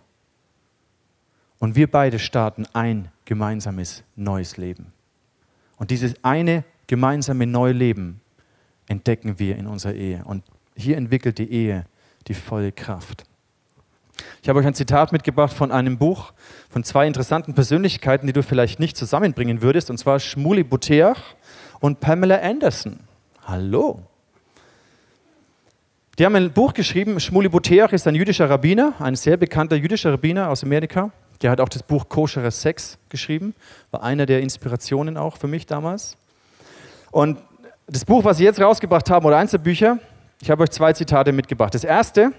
[1.58, 4.92] Und wir beide starten ein gemeinsames neues Leben.
[5.76, 8.20] Und dieses eine gemeinsame neue Leben
[8.88, 10.24] entdecken wir in unserer Ehe.
[10.24, 10.44] Und
[10.74, 11.86] hier entwickelt die Ehe
[12.28, 13.24] die volle Kraft.
[14.42, 16.32] Ich habe euch ein Zitat mitgebracht von einem Buch
[16.70, 21.18] von zwei interessanten Persönlichkeiten, die du vielleicht nicht zusammenbringen würdest, und zwar Schmuli Buteach
[21.80, 23.00] und Pamela Anderson.
[23.44, 24.02] Hallo.
[26.18, 27.20] Die haben ein Buch geschrieben.
[27.20, 31.10] Schmuli Buteach ist ein jüdischer Rabbiner, ein sehr bekannter jüdischer Rabbiner aus Amerika.
[31.42, 33.54] Der hat auch das Buch Koscherer Sex geschrieben,
[33.90, 36.16] war einer der Inspirationen auch für mich damals.
[37.10, 37.38] Und
[37.86, 39.98] das Buch, was sie jetzt rausgebracht haben, oder eins der Bücher,
[40.40, 41.74] ich habe euch zwei Zitate mitgebracht.
[41.74, 42.32] Das erste,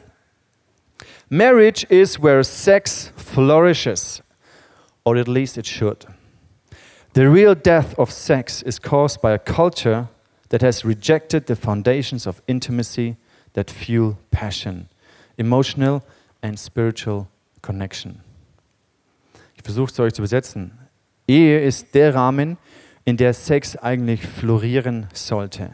[1.29, 4.21] Marriage is where sex flourishes,
[5.05, 6.05] or at least it should.
[7.13, 10.07] The real death of sex is caused by a culture
[10.49, 13.17] that has rejected the foundations of intimacy
[13.53, 14.87] that fuel passion,
[15.37, 16.03] emotional
[16.41, 17.27] and spiritual
[17.61, 18.21] connection.
[19.55, 20.71] Ich versuche es euch zu übersetzen.
[21.27, 22.57] Ehe ist der Rahmen,
[23.03, 25.71] in der Sex eigentlich florieren sollte.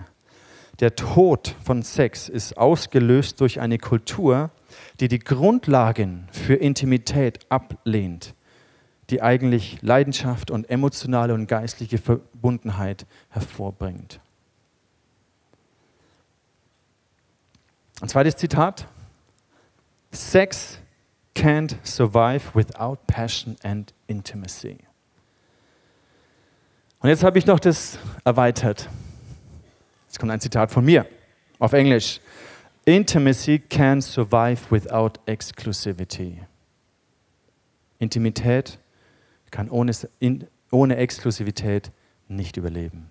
[0.80, 4.50] Der Tod von Sex ist ausgelöst durch eine Kultur,
[5.04, 8.36] die die Grundlagen für Intimität ablehnt,
[9.10, 14.22] die eigentlich Leidenschaft und emotionale und geistliche Verbundenheit hervorbringt.
[18.00, 18.88] Ein zweites Zitat.
[20.14, 20.80] Sex
[21.36, 24.78] can't survive without passion and intimacy.
[27.02, 28.88] Und jetzt habe ich noch das erweitert.
[30.08, 31.06] Jetzt kommt ein Zitat von mir
[31.60, 32.22] auf Englisch.
[32.86, 36.42] Intimacy can survive without exclusivity.
[38.00, 38.78] Intimität
[39.52, 39.94] kann ohne,
[40.72, 41.92] ohne Exklusivität
[42.28, 43.10] nicht überleben.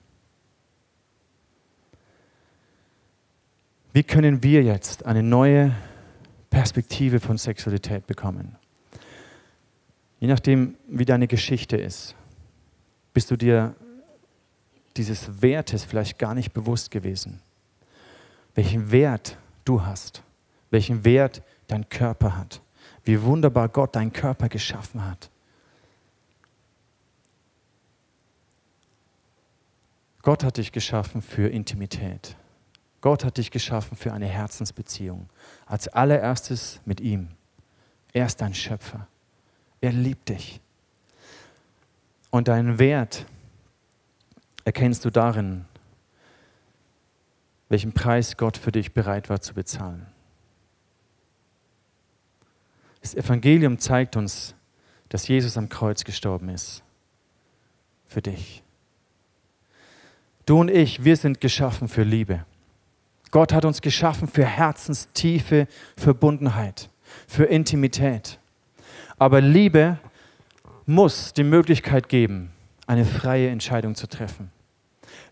[3.94, 5.74] Wie können wir jetzt eine neue
[6.50, 8.56] Perspektive von Sexualität bekommen?
[10.20, 12.14] Je nachdem, wie deine Geschichte ist,
[13.14, 13.74] bist du dir
[14.96, 17.40] dieses Wertes vielleicht gar nicht bewusst gewesen.
[18.54, 20.22] Welchen Wert du hast,
[20.70, 22.60] welchen Wert dein Körper hat,
[23.04, 25.30] wie wunderbar Gott deinen Körper geschaffen hat.
[30.22, 32.36] Gott hat dich geschaffen für Intimität.
[33.00, 35.28] Gott hat dich geschaffen für eine Herzensbeziehung.
[35.66, 37.28] Als allererstes mit ihm.
[38.12, 39.08] Er ist dein Schöpfer.
[39.80, 40.60] Er liebt dich.
[42.30, 43.26] Und deinen Wert
[44.64, 45.64] erkennst du darin,
[47.72, 50.06] welchen Preis Gott für dich bereit war zu bezahlen.
[53.00, 54.54] Das Evangelium zeigt uns,
[55.08, 56.82] dass Jesus am Kreuz gestorben ist.
[58.06, 58.62] Für dich.
[60.44, 62.44] Du und ich, wir sind geschaffen für Liebe.
[63.30, 65.66] Gott hat uns geschaffen für herzenstiefe
[65.96, 66.90] Verbundenheit,
[67.26, 68.38] für Intimität.
[69.18, 69.98] Aber Liebe
[70.84, 72.52] muss die Möglichkeit geben,
[72.86, 74.50] eine freie Entscheidung zu treffen.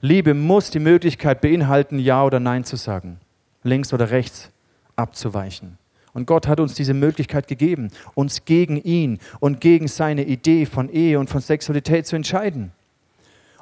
[0.02, 3.18] Liebe muss die Möglichkeit beinhalten, Ja oder Nein zu sagen,
[3.62, 4.50] links oder rechts
[4.96, 5.76] abzuweichen.
[6.12, 10.88] Und Gott hat uns diese Möglichkeit gegeben, uns gegen ihn und gegen seine Idee von
[10.88, 12.72] Ehe und von Sexualität zu entscheiden.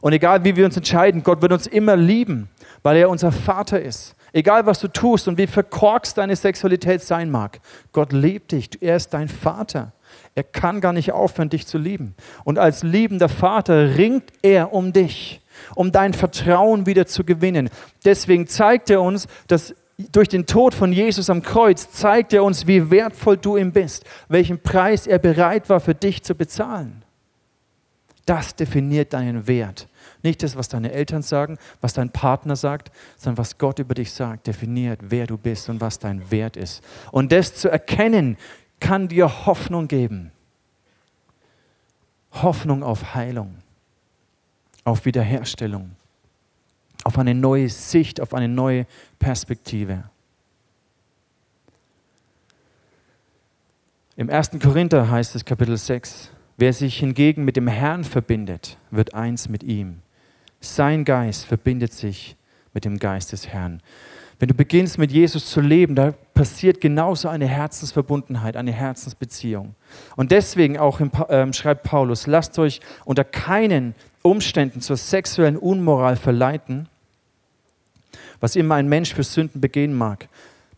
[0.01, 2.49] Und egal wie wir uns entscheiden, Gott wird uns immer lieben,
[2.83, 4.15] weil er unser Vater ist.
[4.33, 7.61] Egal was du tust und wie verkorkst deine Sexualität sein mag,
[7.93, 9.93] Gott liebt dich, er ist dein Vater.
[10.35, 12.15] Er kann gar nicht aufhören, dich zu lieben.
[12.45, 15.41] Und als liebender Vater ringt er um dich
[15.75, 17.71] um dein Vertrauen wieder zu gewinnen.
[18.05, 19.75] Deswegen zeigt er uns, dass
[20.13, 24.05] durch den Tod von Jesus am Kreuz zeigt er uns, wie wertvoll du ihm bist,
[24.29, 27.03] welchen Preis er bereit war für dich zu bezahlen.
[28.25, 29.89] Das definiert deinen Wert.
[30.23, 34.13] Nicht das, was deine Eltern sagen, was dein Partner sagt, sondern was Gott über dich
[34.13, 36.83] sagt, definiert, wer du bist und was dein Wert ist.
[37.11, 38.37] Und das zu erkennen,
[38.81, 40.31] kann dir Hoffnung geben.
[42.31, 43.57] Hoffnung auf Heilung
[44.89, 45.91] auf Wiederherstellung,
[47.05, 48.87] auf eine neue Sicht, auf eine neue
[49.19, 50.05] Perspektive.
[54.17, 54.53] Im 1.
[54.61, 59.63] Korinther heißt es Kapitel 6, wer sich hingegen mit dem Herrn verbindet, wird eins mit
[59.63, 59.99] ihm.
[60.61, 62.37] Sein Geist verbindet sich
[62.75, 63.81] mit dem Geist des Herrn.
[64.41, 69.75] Wenn du beginnst mit Jesus zu leben, da passiert genauso eine Herzensverbundenheit, eine Herzensbeziehung.
[70.15, 76.17] Und deswegen auch im, äh, schreibt Paulus, lasst euch unter keinen Umständen zur sexuellen Unmoral
[76.17, 76.89] verleiten,
[78.41, 80.29] Was immer ein Mensch für Sünden begehen mag,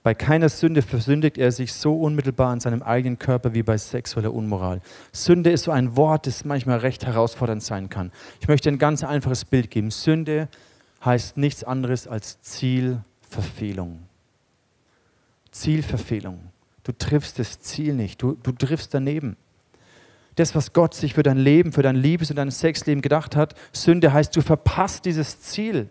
[0.02, 4.32] bei keiner Sünde versündigt er sich so unmittelbar an seinem eigenen Körper wie bei sexueller
[4.32, 4.80] Unmoral.
[5.12, 8.10] Sünde ist so ein Wort, das manchmal recht herausfordernd sein kann.
[8.40, 9.90] Ich möchte ein ganz einfaches Bild geben.
[9.90, 10.48] Sünde
[11.04, 13.98] heißt nichts anderes als Zielverfehlung.
[15.50, 16.40] Zielverfehlung.
[16.82, 19.36] Du triffst das Ziel nicht, du, du triffst daneben.
[20.36, 23.54] Das, was Gott sich für dein Leben, für dein Liebes- und dein Sexleben gedacht hat,
[23.72, 25.90] Sünde heißt, du verpasst dieses Ziel.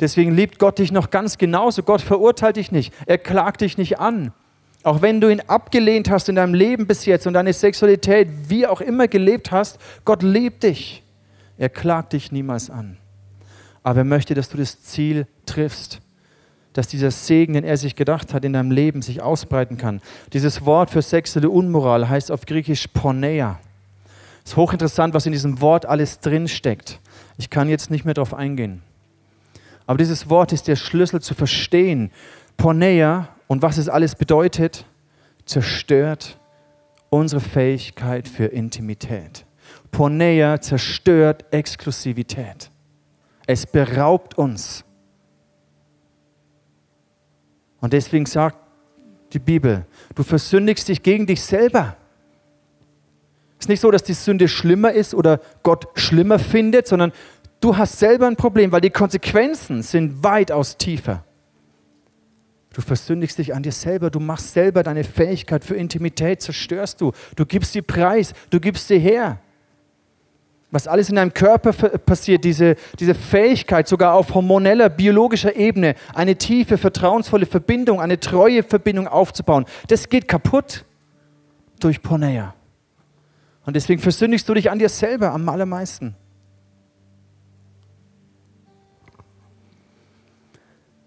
[0.00, 1.82] Deswegen liebt Gott dich noch ganz genauso.
[1.82, 2.92] Gott verurteilt dich nicht.
[3.06, 4.32] Er klagt dich nicht an.
[4.82, 8.66] Auch wenn du ihn abgelehnt hast in deinem Leben bis jetzt und deine Sexualität wie
[8.66, 11.04] auch immer gelebt hast, Gott liebt dich.
[11.56, 12.96] Er klagt dich niemals an.
[13.84, 16.00] Aber er möchte, dass du das Ziel triffst,
[16.72, 20.00] dass dieser Segen, den er sich gedacht hat, in deinem Leben sich ausbreiten kann.
[20.32, 23.58] Dieses Wort für sexuelle Unmoral heißt auf Griechisch Porneia.
[24.44, 27.00] Es ist hochinteressant, was in diesem Wort alles drinsteckt.
[27.38, 28.82] Ich kann jetzt nicht mehr darauf eingehen.
[29.86, 32.10] Aber dieses Wort ist der Schlüssel zu verstehen.
[32.56, 34.86] Porneia und was es alles bedeutet,
[35.44, 36.38] zerstört
[37.10, 39.44] unsere Fähigkeit für Intimität.
[39.90, 42.70] Porneia zerstört Exklusivität.
[43.46, 44.84] Es beraubt uns.
[47.82, 48.56] Und deswegen sagt
[49.34, 51.96] die Bibel, du versündigst dich gegen dich selber.
[53.58, 57.12] Es ist nicht so, dass die Sünde schlimmer ist oder Gott schlimmer findet, sondern
[57.62, 61.24] Du hast selber ein Problem, weil die Konsequenzen sind weitaus tiefer.
[62.74, 67.12] Du versündigst dich an dir selber, du machst selber deine Fähigkeit für Intimität, zerstörst du.
[67.36, 69.38] Du gibst sie preis, du gibst sie her.
[70.72, 76.36] Was alles in deinem Körper passiert, diese, diese Fähigkeit, sogar auf hormoneller, biologischer Ebene, eine
[76.36, 80.86] tiefe, vertrauensvolle Verbindung, eine treue Verbindung aufzubauen, das geht kaputt
[81.78, 82.54] durch Porneia.
[83.66, 86.16] Und deswegen versündigst du dich an dir selber am allermeisten.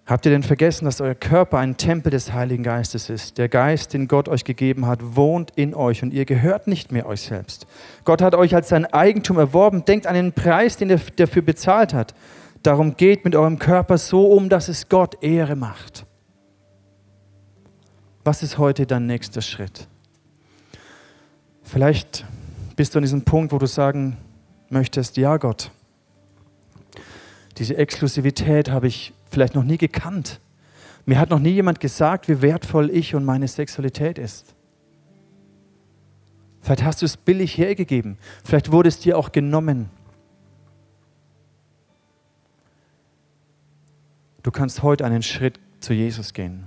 [0.06, 3.40] Habt ihr denn vergessen, dass euer Körper ein Tempel des Heiligen Geistes ist?
[3.40, 7.08] Der Geist, den Gott euch gegeben hat, wohnt in euch und ihr gehört nicht mehr
[7.08, 7.66] euch selbst.
[8.04, 9.84] Gott hat euch als sein Eigentum erworben.
[9.84, 12.14] Denkt an den Preis, den er dafür bezahlt hat.
[12.62, 16.06] Darum geht mit eurem Körper so um, dass es Gott Ehre macht.
[18.24, 19.88] Was ist heute dein nächster Schritt?
[21.64, 22.26] Vielleicht
[22.76, 24.18] bist du an diesem Punkt, wo du sagen
[24.70, 25.72] möchtest, ja Gott,
[27.58, 30.40] diese Exklusivität habe ich vielleicht noch nie gekannt.
[31.06, 34.56] Mir hat noch nie jemand gesagt, wie wertvoll ich und meine Sexualität ist.
[36.62, 38.18] Vielleicht hast du es billig hergegeben.
[38.44, 39.90] Vielleicht wurde es dir auch genommen.
[44.42, 46.66] Du kannst heute einen Schritt zu Jesus gehen.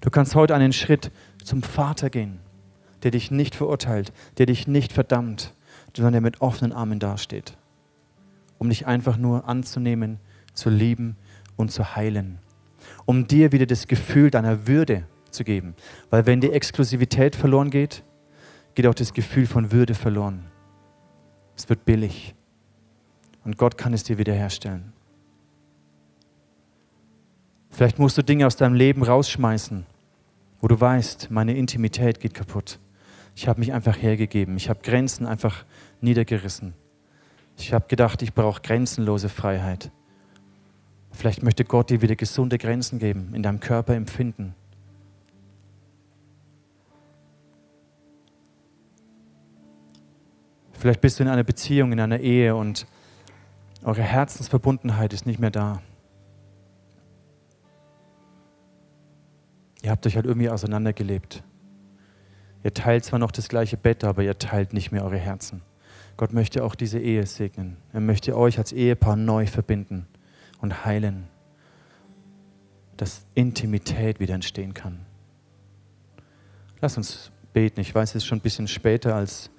[0.00, 1.10] Du kannst heute einen Schritt
[1.44, 2.40] zum Vater gehen,
[3.02, 5.54] der dich nicht verurteilt, der dich nicht verdammt,
[5.94, 7.54] sondern der mit offenen Armen dasteht
[8.60, 10.20] um dich einfach nur anzunehmen,
[10.52, 11.16] zu lieben
[11.60, 12.38] und zu heilen.
[13.06, 15.74] Um dir wieder das Gefühl deiner Würde zu geben.
[16.10, 18.02] Weil wenn die Exklusivität verloren geht,
[18.74, 20.46] geht auch das Gefühl von Würde verloren.
[21.56, 22.34] Es wird billig.
[23.44, 24.92] Und Gott kann es dir wiederherstellen.
[27.70, 29.86] Vielleicht musst du Dinge aus deinem Leben rausschmeißen,
[30.60, 32.78] wo du weißt, meine Intimität geht kaputt.
[33.34, 34.56] Ich habe mich einfach hergegeben.
[34.56, 35.64] Ich habe Grenzen einfach
[36.00, 36.74] niedergerissen.
[37.56, 39.90] Ich habe gedacht, ich brauche grenzenlose Freiheit.
[41.20, 44.54] Vielleicht möchte Gott dir wieder gesunde Grenzen geben, in deinem Körper empfinden.
[50.72, 52.86] Vielleicht bist du in einer Beziehung, in einer Ehe und
[53.84, 55.82] eure Herzensverbundenheit ist nicht mehr da.
[59.82, 61.42] Ihr habt euch halt irgendwie auseinandergelebt.
[62.64, 65.60] Ihr teilt zwar noch das gleiche Bett, aber ihr teilt nicht mehr eure Herzen.
[66.16, 67.76] Gott möchte auch diese Ehe segnen.
[67.92, 70.06] Er möchte euch als Ehepaar neu verbinden
[70.60, 71.28] und heilen,
[72.96, 75.06] dass Intimität wieder entstehen kann.
[76.80, 77.80] Lass uns beten.
[77.80, 79.50] Ich weiß, es ist schon ein bisschen später als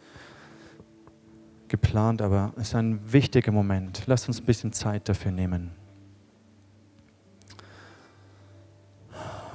[1.68, 4.04] geplant, aber es ist ein wichtiger Moment.
[4.06, 5.72] Lass uns ein bisschen Zeit dafür nehmen.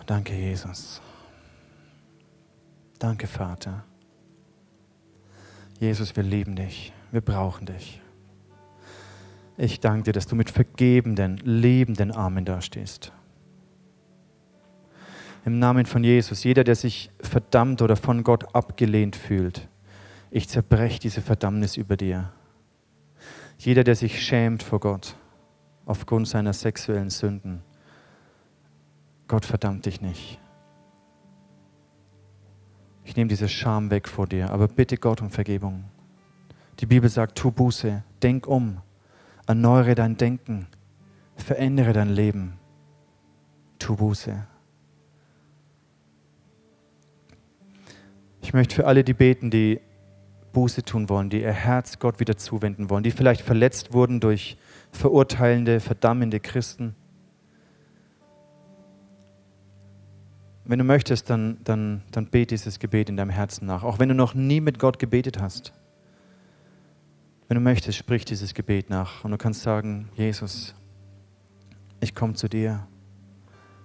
[0.06, 1.00] Danke, Jesus.
[2.98, 3.84] Danke, Vater.
[5.80, 6.92] Jesus, wir lieben dich.
[7.10, 8.00] Wir brauchen dich.
[9.58, 13.12] Ich danke dir, dass du mit vergebenden, liebenden Armen dastehst.
[15.46, 19.68] Im Namen von Jesus, jeder, der sich verdammt oder von Gott abgelehnt fühlt,
[20.30, 22.32] ich zerbreche diese Verdammnis über dir.
[23.58, 25.16] Jeder, der sich schämt vor Gott
[25.86, 27.62] aufgrund seiner sexuellen Sünden,
[29.28, 30.38] Gott verdammt dich nicht.
[33.04, 35.84] Ich nehme diese Scham weg vor dir, aber bitte Gott um Vergebung.
[36.80, 38.82] Die Bibel sagt, tu Buße, denk um,
[39.46, 40.66] erneuere dein Denken,
[41.36, 42.58] verändere dein Leben.
[43.78, 44.46] Tu Buße.
[48.40, 49.80] Ich möchte für alle die beten, die
[50.52, 54.56] Buße tun wollen, die ihr Herz Gott wieder zuwenden wollen, die vielleicht verletzt wurden durch
[54.90, 56.94] verurteilende, verdammende Christen.
[60.64, 64.08] Wenn du möchtest, dann, dann, dann bete dieses Gebet in deinem Herzen nach, auch wenn
[64.08, 65.72] du noch nie mit Gott gebetet hast.
[67.48, 70.74] Wenn du möchtest, sprich dieses Gebet nach und du kannst sagen, Jesus,
[72.00, 72.88] ich komme zu dir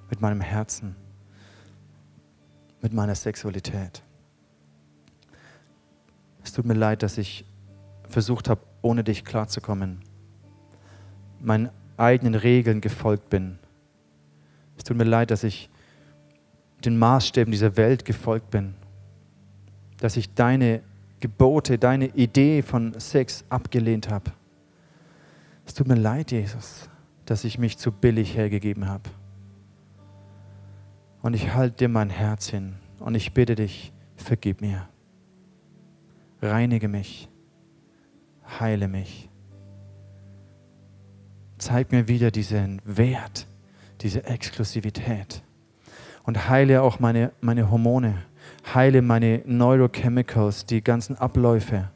[0.10, 0.96] mit meinem Herzen,
[2.82, 4.02] mit meiner Sexualität.
[6.44, 7.46] Es tut mir leid, dass ich
[8.10, 10.02] versucht habe, ohne dich klarzukommen,
[11.40, 13.60] meinen eigenen Regeln gefolgt bin.
[14.76, 15.70] Es tut mir leid, dass ich
[16.84, 18.74] den Maßstäben dieser Welt gefolgt bin,
[19.98, 20.82] dass ich deine
[21.22, 24.32] Gebote, deine Idee von Sex abgelehnt habe.
[25.66, 26.90] Es tut mir leid, Jesus,
[27.26, 29.10] dass ich mich zu billig hergegeben habe.
[31.22, 34.88] Und ich halte dir mein Herz hin und ich bitte dich, vergib mir.
[36.42, 37.30] Reinige mich.
[38.60, 39.30] Heile mich.
[41.58, 43.48] Zeig mir wieder diesen Wert,
[44.02, 45.44] diese Exklusivität.
[46.24, 48.24] Und heile auch meine, meine Hormone.
[48.74, 51.90] Heile meine Neurochemicals, die ganzen Abläufe.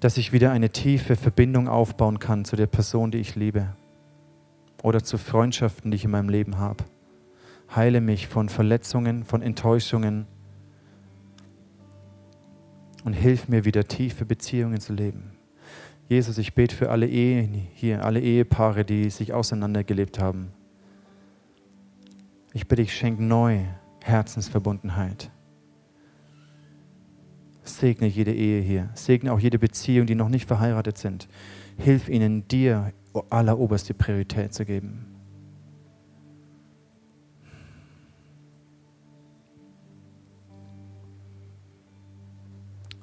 [0.00, 3.74] Dass ich wieder eine tiefe Verbindung aufbauen kann zu der Person, die ich liebe.
[4.82, 6.84] Oder zu Freundschaften, die ich in meinem Leben habe.
[7.74, 10.26] Heile mich von Verletzungen, von Enttäuschungen,
[13.04, 15.32] und hilf mir wieder tiefe Beziehungen zu leben.
[16.08, 20.52] Jesus, ich bete für alle Ehen hier, alle Ehepaare, die sich auseinandergelebt haben.
[22.52, 23.60] Ich bitte dich, schenk neu
[24.02, 25.30] Herzensverbundenheit.
[27.62, 28.90] Segne jede Ehe hier.
[28.94, 31.28] Segne auch jede Beziehung, die noch nicht verheiratet sind.
[31.76, 32.92] Hilf ihnen, dir
[33.30, 35.06] alleroberste Priorität zu geben.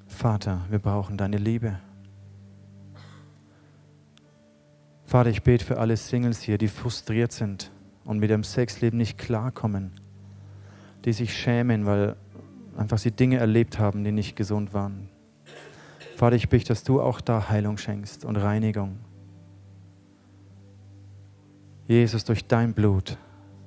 [0.07, 1.79] Vater, wir brauchen deine Liebe.
[5.05, 7.71] Vater, ich bete für alle Singles hier, die frustriert sind
[8.03, 9.91] und mit ihrem Sexleben nicht klarkommen,
[11.05, 12.15] die sich schämen, weil
[12.77, 15.09] einfach sie Dinge erlebt haben, die nicht gesund waren.
[16.15, 18.99] Vater, ich bitte, dass du auch da Heilung schenkst und Reinigung.
[21.87, 23.17] Jesus, durch dein Blut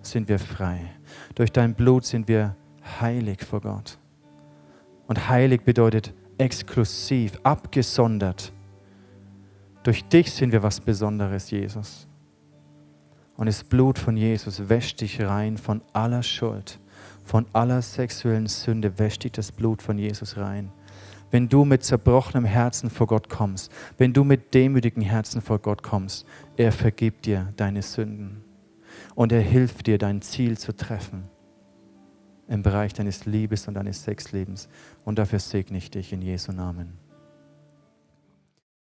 [0.03, 0.81] sind wir frei.
[1.35, 2.57] Durch dein Blut sind wir
[3.01, 3.99] heilig vor Gott.
[5.07, 8.53] Und heilig bedeutet exklusiv, abgesondert.
[9.83, 12.09] Durch dich sind wir was Besonderes, Jesus.
[13.37, 16.80] Und das Blut von Jesus wäscht dich rein von aller Schuld,
[17.31, 20.73] von aller sexuellen Sünde, wäscht dich das Blut von Jesus rein.
[21.31, 25.85] Wenn du mit zerbrochenem Herzen vor Gott kommst, wenn du mit demütigem Herzen vor Gott
[25.85, 26.27] kommst,
[26.57, 28.43] er vergibt dir deine Sünden
[29.15, 31.29] und er hilft dir, dein Ziel zu treffen
[32.49, 34.69] im Bereich deines Liebes und deines Sexlebens.
[35.05, 36.99] Und dafür segne ich dich in Jesu Namen.